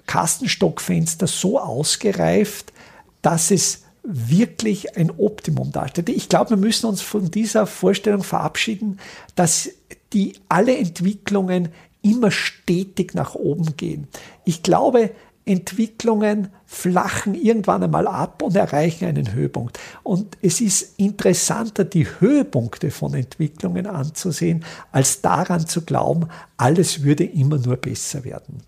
Kastenstockfenster 0.06 1.26
so 1.26 1.60
ausgereift, 1.60 2.72
dass 3.20 3.50
es 3.50 3.82
wirklich 4.02 4.96
ein 4.96 5.12
Optimum 5.16 5.70
darstellte. 5.70 6.12
Ich 6.12 6.28
glaube, 6.28 6.50
wir 6.50 6.56
müssen 6.56 6.86
uns 6.86 7.02
von 7.02 7.30
dieser 7.30 7.66
Vorstellung 7.66 8.24
verabschieden, 8.24 8.98
dass 9.36 9.68
die 10.12 10.32
alle 10.48 10.76
Entwicklungen 10.76 11.68
immer 12.02 12.30
stetig 12.30 13.14
nach 13.14 13.34
oben 13.34 13.76
gehen. 13.76 14.08
Ich 14.44 14.62
glaube, 14.62 15.10
Entwicklungen 15.44 16.48
flachen 16.66 17.34
irgendwann 17.34 17.82
einmal 17.82 18.06
ab 18.06 18.42
und 18.42 18.54
erreichen 18.54 19.06
einen 19.06 19.32
Höhepunkt. 19.32 19.78
Und 20.02 20.38
es 20.40 20.60
ist 20.60 20.98
interessanter, 20.98 21.84
die 21.84 22.06
Höhepunkte 22.06 22.90
von 22.90 23.14
Entwicklungen 23.14 23.86
anzusehen, 23.86 24.64
als 24.92 25.20
daran 25.20 25.66
zu 25.66 25.82
glauben, 25.84 26.28
alles 26.56 27.02
würde 27.02 27.24
immer 27.24 27.58
nur 27.58 27.76
besser 27.76 28.24
werden. 28.24 28.62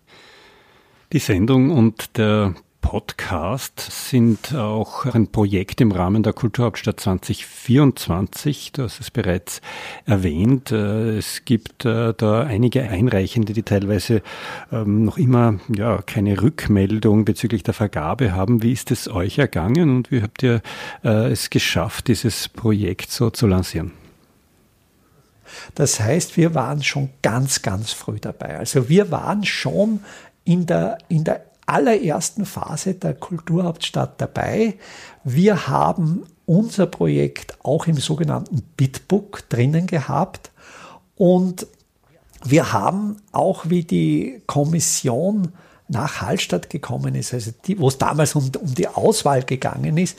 Die 1.12 1.20
Sendung 1.20 1.70
und 1.70 2.16
der 2.18 2.54
Podcast 2.84 3.80
sind 4.10 4.54
auch 4.54 5.06
ein 5.06 5.28
Projekt 5.28 5.80
im 5.80 5.90
Rahmen 5.90 6.22
der 6.22 6.34
Kulturhauptstadt 6.34 7.00
2024. 7.00 8.72
Du 8.72 8.82
hast 8.82 9.00
es 9.00 9.10
bereits 9.10 9.62
erwähnt. 10.04 10.70
Äh, 10.70 11.16
es 11.16 11.46
gibt 11.46 11.86
äh, 11.86 12.12
da 12.14 12.42
einige 12.42 12.82
Einreichende, 12.82 13.54
die 13.54 13.62
teilweise 13.62 14.20
ähm, 14.70 15.06
noch 15.06 15.16
immer 15.16 15.58
ja, 15.74 16.02
keine 16.02 16.42
Rückmeldung 16.42 17.24
bezüglich 17.24 17.62
der 17.62 17.72
Vergabe 17.72 18.32
haben. 18.32 18.62
Wie 18.62 18.72
ist 18.72 18.90
es 18.90 19.08
euch 19.08 19.38
ergangen 19.38 19.88
und 19.88 20.10
wie 20.10 20.20
habt 20.20 20.42
ihr 20.42 20.60
äh, 21.02 21.32
es 21.32 21.48
geschafft, 21.48 22.08
dieses 22.08 22.50
Projekt 22.50 23.10
so 23.10 23.30
zu 23.30 23.46
lancieren? 23.46 23.92
Das 25.74 26.00
heißt, 26.00 26.36
wir 26.36 26.54
waren 26.54 26.82
schon 26.82 27.08
ganz, 27.22 27.62
ganz 27.62 27.92
früh 27.92 28.20
dabei. 28.20 28.58
Also 28.58 28.90
wir 28.90 29.10
waren 29.10 29.42
schon 29.44 30.00
in 30.44 30.66
der, 30.66 30.98
in 31.08 31.24
der 31.24 31.46
allerersten 31.66 32.46
Phase 32.46 32.94
der 32.94 33.14
Kulturhauptstadt 33.14 34.20
dabei. 34.20 34.74
Wir 35.24 35.68
haben 35.68 36.24
unser 36.46 36.86
Projekt 36.86 37.56
auch 37.62 37.86
im 37.86 37.96
sogenannten 37.96 38.62
Bitbook 38.76 39.48
drinnen 39.48 39.86
gehabt 39.86 40.50
und 41.16 41.66
wir 42.44 42.72
haben 42.72 43.16
auch, 43.32 43.70
wie 43.70 43.84
die 43.84 44.42
Kommission 44.46 45.52
nach 45.88 46.20
Hallstatt 46.20 46.70
gekommen 46.70 47.14
ist, 47.14 47.32
also 47.32 47.52
die, 47.66 47.78
wo 47.78 47.88
es 47.88 47.98
damals 47.98 48.34
um, 48.34 48.50
um 48.60 48.74
die 48.74 48.88
Auswahl 48.88 49.42
gegangen 49.42 49.96
ist, 49.96 50.18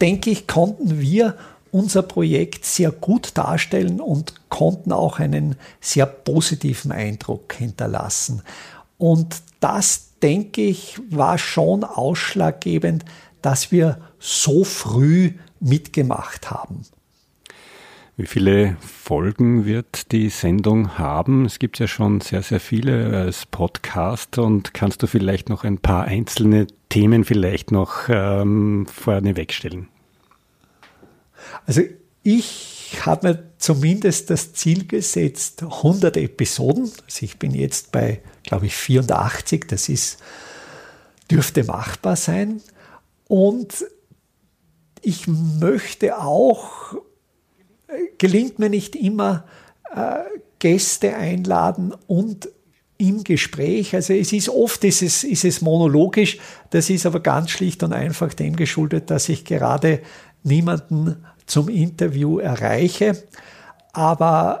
denke 0.00 0.30
ich, 0.30 0.46
konnten 0.46 1.00
wir 1.00 1.36
unser 1.72 2.02
Projekt 2.02 2.64
sehr 2.64 2.90
gut 2.90 3.32
darstellen 3.34 4.00
und 4.00 4.34
konnten 4.48 4.92
auch 4.92 5.18
einen 5.18 5.56
sehr 5.80 6.06
positiven 6.06 6.90
Eindruck 6.90 7.54
hinterlassen. 7.54 8.42
Und 8.98 9.36
das 9.60 10.09
denke 10.22 10.62
ich, 10.62 11.00
war 11.10 11.38
schon 11.38 11.84
ausschlaggebend, 11.84 13.04
dass 13.42 13.72
wir 13.72 14.00
so 14.18 14.64
früh 14.64 15.32
mitgemacht 15.60 16.50
haben. 16.50 16.82
Wie 18.16 18.26
viele 18.26 18.76
Folgen 18.80 19.64
wird 19.64 20.12
die 20.12 20.28
Sendung 20.28 20.98
haben? 20.98 21.46
Es 21.46 21.58
gibt 21.58 21.78
ja 21.78 21.86
schon 21.86 22.20
sehr, 22.20 22.42
sehr 22.42 22.60
viele 22.60 23.16
als 23.16 23.46
Podcast 23.46 24.36
und 24.36 24.74
kannst 24.74 25.02
du 25.02 25.06
vielleicht 25.06 25.48
noch 25.48 25.64
ein 25.64 25.78
paar 25.78 26.04
einzelne 26.04 26.66
Themen 26.90 27.24
vielleicht 27.24 27.72
noch 27.72 28.10
ähm, 28.10 28.86
vorne 28.92 29.36
wegstellen? 29.36 29.88
Also 31.64 31.80
ich 32.22 32.79
habe 33.06 33.28
mir 33.28 33.52
zumindest 33.58 34.30
das 34.30 34.52
Ziel 34.52 34.86
gesetzt, 34.86 35.62
100 35.62 36.16
Episoden. 36.16 36.90
Also 37.04 37.24
ich 37.24 37.38
bin 37.38 37.54
jetzt 37.54 37.92
bei 37.92 38.20
glaube 38.42 38.66
ich, 38.66 38.74
84. 38.74 39.66
Das 39.68 39.88
ist, 39.88 40.18
dürfte 41.30 41.64
machbar 41.64 42.16
sein. 42.16 42.60
Und 43.28 43.84
ich 45.02 45.26
möchte 45.26 46.18
auch, 46.18 46.96
gelingt 48.18 48.58
mir 48.58 48.68
nicht 48.68 48.96
immer, 48.96 49.44
äh, 49.94 50.18
Gäste 50.58 51.14
einladen 51.14 51.94
und 52.06 52.50
im 52.98 53.24
Gespräch, 53.24 53.94
also 53.94 54.12
es 54.12 54.30
ist 54.30 54.50
oft 54.50 54.84
ist 54.84 55.00
es, 55.00 55.24
ist 55.24 55.46
es 55.46 55.62
monologisch, 55.62 56.36
das 56.68 56.90
ist 56.90 57.06
aber 57.06 57.20
ganz 57.20 57.50
schlicht 57.50 57.82
und 57.82 57.94
einfach 57.94 58.34
dem 58.34 58.56
geschuldet, 58.56 59.08
dass 59.08 59.30
ich 59.30 59.46
gerade 59.46 60.02
niemanden 60.42 61.24
zum 61.50 61.68
Interview 61.68 62.38
erreiche. 62.38 63.22
Aber 63.92 64.60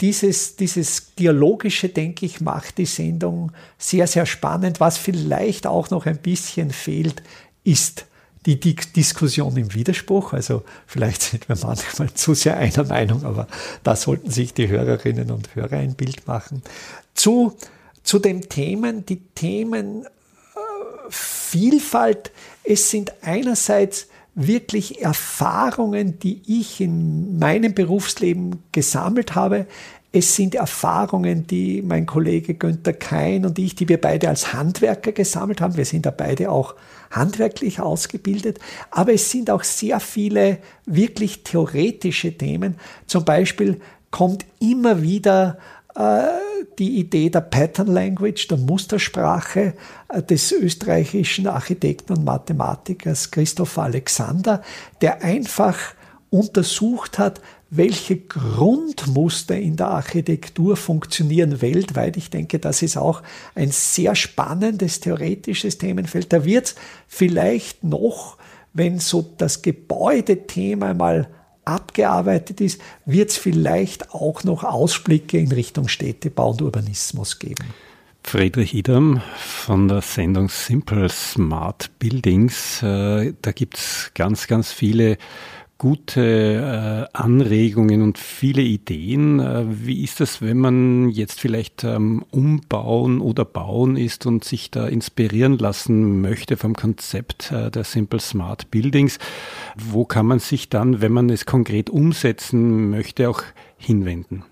dieses, 0.00 0.56
dieses 0.56 1.14
Dialogische, 1.14 1.88
denke 1.88 2.26
ich, 2.26 2.40
macht 2.40 2.78
die 2.78 2.86
Sendung 2.86 3.52
sehr, 3.78 4.06
sehr 4.06 4.26
spannend. 4.26 4.80
Was 4.80 4.98
vielleicht 4.98 5.66
auch 5.66 5.90
noch 5.90 6.06
ein 6.06 6.18
bisschen 6.18 6.70
fehlt, 6.70 7.22
ist 7.64 8.06
die, 8.46 8.58
die 8.58 8.74
Diskussion 8.74 9.56
im 9.56 9.72
Widerspruch. 9.74 10.32
Also 10.32 10.64
vielleicht 10.86 11.22
sind 11.22 11.48
wir 11.48 11.56
manchmal 11.62 12.12
zu 12.14 12.34
sehr 12.34 12.56
einer 12.56 12.84
Meinung, 12.84 13.24
aber 13.24 13.46
da 13.84 13.94
sollten 13.94 14.30
sich 14.30 14.54
die 14.54 14.68
Hörerinnen 14.68 15.30
und 15.30 15.54
Hörer 15.54 15.76
ein 15.76 15.94
Bild 15.94 16.26
machen. 16.26 16.62
Zu, 17.14 17.56
zu 18.02 18.18
den 18.18 18.48
Themen, 18.48 19.06
die 19.06 19.20
Themen 19.20 20.06
äh. 21.52 22.12
Es 22.64 22.90
sind 22.90 23.12
einerseits 23.22 24.08
wirklich 24.34 25.02
Erfahrungen, 25.02 26.18
die 26.18 26.42
ich 26.46 26.80
in 26.80 27.38
meinem 27.38 27.74
Berufsleben 27.74 28.62
gesammelt 28.72 29.34
habe. 29.34 29.66
Es 30.10 30.36
sind 30.36 30.54
Erfahrungen, 30.54 31.46
die 31.46 31.82
mein 31.82 32.06
Kollege 32.06 32.54
Günther 32.54 32.92
Kein 32.92 33.46
und 33.46 33.58
ich, 33.58 33.74
die 33.74 33.88
wir 33.88 34.00
beide 34.00 34.28
als 34.28 34.52
Handwerker 34.52 35.12
gesammelt 35.12 35.60
haben. 35.60 35.76
Wir 35.76 35.84
sind 35.84 36.06
da 36.06 36.10
beide 36.10 36.50
auch 36.50 36.74
handwerklich 37.10 37.80
ausgebildet. 37.80 38.58
Aber 38.90 39.12
es 39.12 39.30
sind 39.30 39.50
auch 39.50 39.64
sehr 39.64 40.00
viele 40.00 40.58
wirklich 40.86 41.44
theoretische 41.44 42.36
Themen. 42.36 42.76
Zum 43.06 43.24
Beispiel 43.24 43.80
kommt 44.10 44.44
immer 44.60 45.02
wieder 45.02 45.58
die 46.78 46.98
Idee 46.98 47.30
der 47.30 47.42
Pattern 47.42 47.88
Language, 47.88 48.48
der 48.48 48.58
Mustersprache 48.58 49.74
äh, 50.08 50.22
des 50.22 50.52
österreichischen 50.52 51.46
Architekten 51.46 52.14
und 52.14 52.24
Mathematikers 52.24 53.30
Christoph 53.30 53.78
Alexander, 53.78 54.62
der 55.00 55.22
einfach 55.22 55.78
untersucht 56.30 57.18
hat, 57.18 57.40
welche 57.68 58.18
Grundmuster 58.18 59.56
in 59.58 59.76
der 59.76 59.88
Architektur 59.88 60.76
funktionieren 60.76 61.62
weltweit. 61.62 62.16
Ich 62.16 62.28
denke, 62.30 62.58
das 62.58 62.82
ist 62.82 62.96
auch 62.96 63.22
ein 63.54 63.70
sehr 63.70 64.14
spannendes 64.14 65.00
theoretisches 65.00 65.78
Themenfeld. 65.78 66.32
Da 66.32 66.44
wird 66.44 66.74
vielleicht 67.06 67.82
noch, 67.82 68.36
wenn 68.74 68.98
so 68.98 69.34
das 69.38 69.62
Gebäudethema 69.62 70.92
mal 70.92 71.28
abgearbeitet 71.92 72.60
ist, 72.60 72.80
wird 73.04 73.30
es 73.30 73.36
vielleicht 73.36 74.14
auch 74.14 74.44
noch 74.44 74.64
Ausblicke 74.64 75.38
in 75.38 75.52
Richtung 75.52 75.88
Städtebau 75.88 76.50
und 76.50 76.62
Urbanismus 76.62 77.38
geben. 77.38 77.66
Friedrich 78.24 78.72
Idam 78.72 79.20
von 79.36 79.88
der 79.88 80.00
Sendung 80.00 80.48
Simple 80.48 81.08
Smart 81.08 81.90
Buildings. 81.98 82.82
Äh, 82.82 83.34
da 83.42 83.52
gibt 83.52 83.76
es 83.76 84.12
ganz, 84.14 84.46
ganz 84.46 84.72
viele 84.72 85.18
gute 85.82 87.08
äh, 87.12 87.18
Anregungen 87.18 88.02
und 88.02 88.16
viele 88.16 88.62
Ideen. 88.62 89.40
Äh, 89.40 89.64
wie 89.66 90.04
ist 90.04 90.20
das, 90.20 90.40
wenn 90.40 90.58
man 90.58 91.08
jetzt 91.08 91.40
vielleicht 91.40 91.82
ähm, 91.82 92.24
umbauen 92.30 93.20
oder 93.20 93.44
bauen 93.44 93.96
ist 93.96 94.24
und 94.24 94.44
sich 94.44 94.70
da 94.70 94.86
inspirieren 94.86 95.58
lassen 95.58 96.20
möchte 96.20 96.56
vom 96.56 96.76
Konzept 96.76 97.50
äh, 97.50 97.68
der 97.68 97.82
Simple 97.82 98.20
Smart 98.20 98.70
Buildings? 98.70 99.18
Wo 99.76 100.04
kann 100.04 100.26
man 100.26 100.38
sich 100.38 100.68
dann, 100.68 101.00
wenn 101.00 101.10
man 101.10 101.28
es 101.30 101.46
konkret 101.46 101.90
umsetzen 101.90 102.90
möchte, 102.90 103.28
auch 103.28 103.42
hinwenden? 103.76 104.44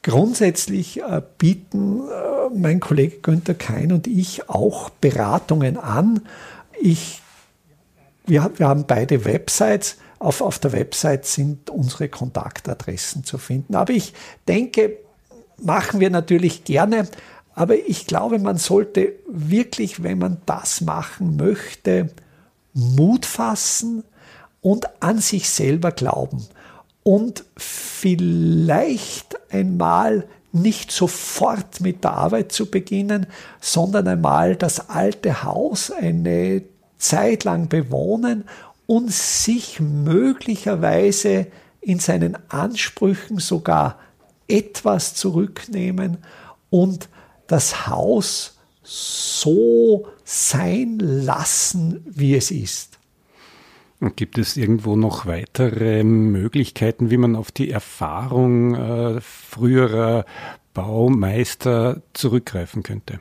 Grundsätzlich 0.00 1.02
äh, 1.02 1.20
bieten 1.36 2.08
äh, 2.08 2.48
mein 2.56 2.80
Kollege 2.80 3.18
Günther 3.18 3.52
Kein 3.52 3.92
und 3.92 4.06
ich 4.06 4.48
auch 4.48 4.88
Beratungen 4.88 5.76
an. 5.76 6.22
Ich 6.80 7.21
wir, 8.26 8.50
wir 8.56 8.68
haben 8.68 8.86
beide 8.86 9.24
Websites. 9.24 9.96
Auf, 10.18 10.40
auf 10.40 10.58
der 10.58 10.72
Website 10.72 11.26
sind 11.26 11.68
unsere 11.68 12.08
Kontaktadressen 12.08 13.24
zu 13.24 13.38
finden. 13.38 13.74
Aber 13.74 13.92
ich 13.92 14.12
denke, 14.46 14.98
machen 15.58 16.00
wir 16.00 16.10
natürlich 16.10 16.64
gerne. 16.64 17.08
Aber 17.54 17.76
ich 17.76 18.06
glaube, 18.06 18.38
man 18.38 18.56
sollte 18.56 19.12
wirklich, 19.28 20.02
wenn 20.02 20.18
man 20.18 20.38
das 20.46 20.80
machen 20.80 21.36
möchte, 21.36 22.10
Mut 22.72 23.26
fassen 23.26 24.04
und 24.60 25.02
an 25.02 25.18
sich 25.18 25.50
selber 25.50 25.90
glauben. 25.90 26.46
Und 27.02 27.44
vielleicht 27.56 29.36
einmal 29.52 30.26
nicht 30.52 30.92
sofort 30.92 31.80
mit 31.80 32.04
der 32.04 32.12
Arbeit 32.12 32.52
zu 32.52 32.70
beginnen, 32.70 33.26
sondern 33.60 34.06
einmal 34.06 34.54
das 34.54 34.90
alte 34.90 35.42
Haus, 35.42 35.90
eine 35.90 36.62
Zeit 37.02 37.44
lang 37.44 37.68
bewohnen 37.68 38.44
und 38.86 39.12
sich 39.12 39.80
möglicherweise 39.80 41.48
in 41.80 41.98
seinen 41.98 42.38
Ansprüchen 42.48 43.38
sogar 43.38 43.98
etwas 44.46 45.14
zurücknehmen 45.14 46.18
und 46.70 47.08
das 47.46 47.86
Haus 47.88 48.58
so 48.82 50.06
sein 50.24 50.98
lassen, 50.98 52.04
wie 52.06 52.36
es 52.36 52.50
ist. 52.50 52.98
Und 54.00 54.16
gibt 54.16 54.38
es 54.38 54.56
irgendwo 54.56 54.96
noch 54.96 55.26
weitere 55.26 56.02
Möglichkeiten, 56.02 57.10
wie 57.10 57.16
man 57.16 57.36
auf 57.36 57.52
die 57.52 57.70
Erfahrung 57.70 58.74
äh, 58.74 59.20
früherer 59.20 60.24
Baumeister 60.74 62.02
zurückgreifen 62.12 62.82
könnte? 62.82 63.20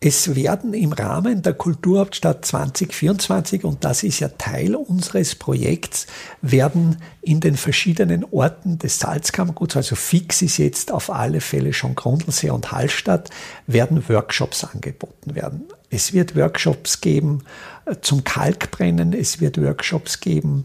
Es 0.00 0.36
werden 0.36 0.74
im 0.74 0.92
Rahmen 0.92 1.42
der 1.42 1.54
Kulturhauptstadt 1.54 2.44
2024, 2.44 3.64
und 3.64 3.84
das 3.84 4.04
ist 4.04 4.20
ja 4.20 4.28
Teil 4.28 4.76
unseres 4.76 5.34
Projekts, 5.34 6.06
werden 6.40 7.02
in 7.20 7.40
den 7.40 7.56
verschiedenen 7.56 8.24
Orten 8.30 8.78
des 8.78 9.00
Salzkammerguts, 9.00 9.76
also 9.76 9.96
fix 9.96 10.40
ist 10.40 10.58
jetzt 10.58 10.92
auf 10.92 11.10
alle 11.10 11.40
Fälle 11.40 11.72
schon 11.72 11.96
Grundlsee 11.96 12.50
und 12.50 12.70
Hallstatt, 12.70 13.30
werden 13.66 14.08
Workshops 14.08 14.62
angeboten 14.62 15.34
werden. 15.34 15.64
Es 15.90 16.12
wird 16.12 16.36
Workshops 16.36 17.00
geben 17.00 17.42
äh, 17.84 17.96
zum 18.00 18.22
Kalkbrennen, 18.22 19.12
es 19.14 19.40
wird 19.40 19.60
Workshops 19.60 20.20
geben 20.20 20.64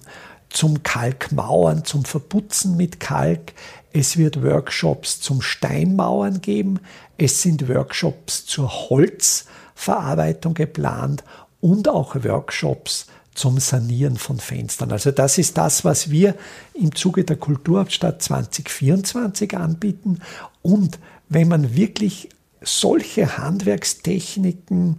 zum 0.53 0.83
Kalkmauern, 0.83 1.83
zum 1.83 2.05
Verputzen 2.05 2.77
mit 2.77 2.99
Kalk. 2.99 3.53
Es 3.93 4.17
wird 4.17 4.41
Workshops 4.41 5.21
zum 5.21 5.41
Steinmauern 5.41 6.41
geben. 6.41 6.79
Es 7.17 7.43
sind 7.43 7.69
Workshops 7.69 8.45
zur 8.45 8.89
Holzverarbeitung 8.89 10.55
geplant 10.55 11.23
und 11.61 11.87
auch 11.87 12.15
Workshops 12.15 13.05
zum 13.35 13.59
Sanieren 13.59 14.17
von 14.17 14.39
Fenstern. 14.39 14.91
Also 14.91 15.11
das 15.11 15.37
ist 15.37 15.57
das, 15.57 15.85
was 15.85 16.09
wir 16.09 16.35
im 16.73 16.93
Zuge 16.95 17.23
der 17.23 17.37
Kulturhauptstadt 17.37 18.21
2024 18.21 19.55
anbieten. 19.55 20.19
Und 20.61 20.99
wenn 21.29 21.47
man 21.47 21.75
wirklich 21.75 22.29
solche 22.61 23.37
Handwerkstechniken 23.37 24.97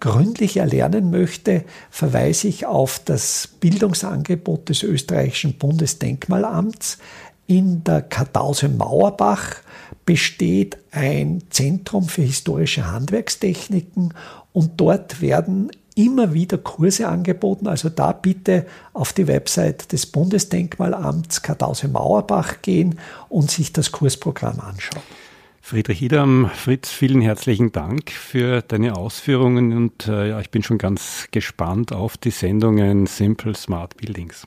gründlich 0.00 0.56
erlernen 0.56 1.10
möchte, 1.10 1.64
verweise 1.90 2.48
ich 2.48 2.66
auf 2.66 3.00
das 3.04 3.48
Bildungsangebot 3.60 4.68
des 4.68 4.82
österreichischen 4.82 5.58
Bundesdenkmalamts. 5.58 6.98
In 7.52 7.84
der 7.84 8.00
Kartause 8.00 8.70
Mauerbach 8.70 9.56
besteht 10.06 10.78
ein 10.90 11.42
Zentrum 11.50 12.08
für 12.08 12.22
historische 12.22 12.90
Handwerkstechniken 12.90 14.14
und 14.54 14.80
dort 14.80 15.20
werden 15.20 15.70
immer 15.94 16.32
wieder 16.32 16.56
Kurse 16.56 17.06
angeboten. 17.08 17.66
Also 17.66 17.90
da 17.90 18.12
bitte 18.12 18.64
auf 18.94 19.12
die 19.12 19.26
Website 19.26 19.92
des 19.92 20.06
Bundesdenkmalamts 20.06 21.42
Kartause 21.42 21.88
Mauerbach 21.88 22.62
gehen 22.62 22.98
und 23.28 23.50
sich 23.50 23.70
das 23.70 23.92
Kursprogramm 23.92 24.58
anschauen. 24.58 25.02
Friedrich 25.60 26.00
Idam, 26.00 26.50
Fritz, 26.54 26.88
vielen 26.88 27.20
herzlichen 27.20 27.70
Dank 27.70 28.12
für 28.12 28.62
deine 28.62 28.96
Ausführungen 28.96 29.76
und 29.76 30.08
äh, 30.08 30.30
ja, 30.30 30.40
ich 30.40 30.48
bin 30.48 30.62
schon 30.62 30.78
ganz 30.78 31.28
gespannt 31.32 31.92
auf 31.92 32.16
die 32.16 32.30
Sendungen 32.30 33.04
Simple 33.04 33.54
Smart 33.54 33.98
Buildings. 33.98 34.46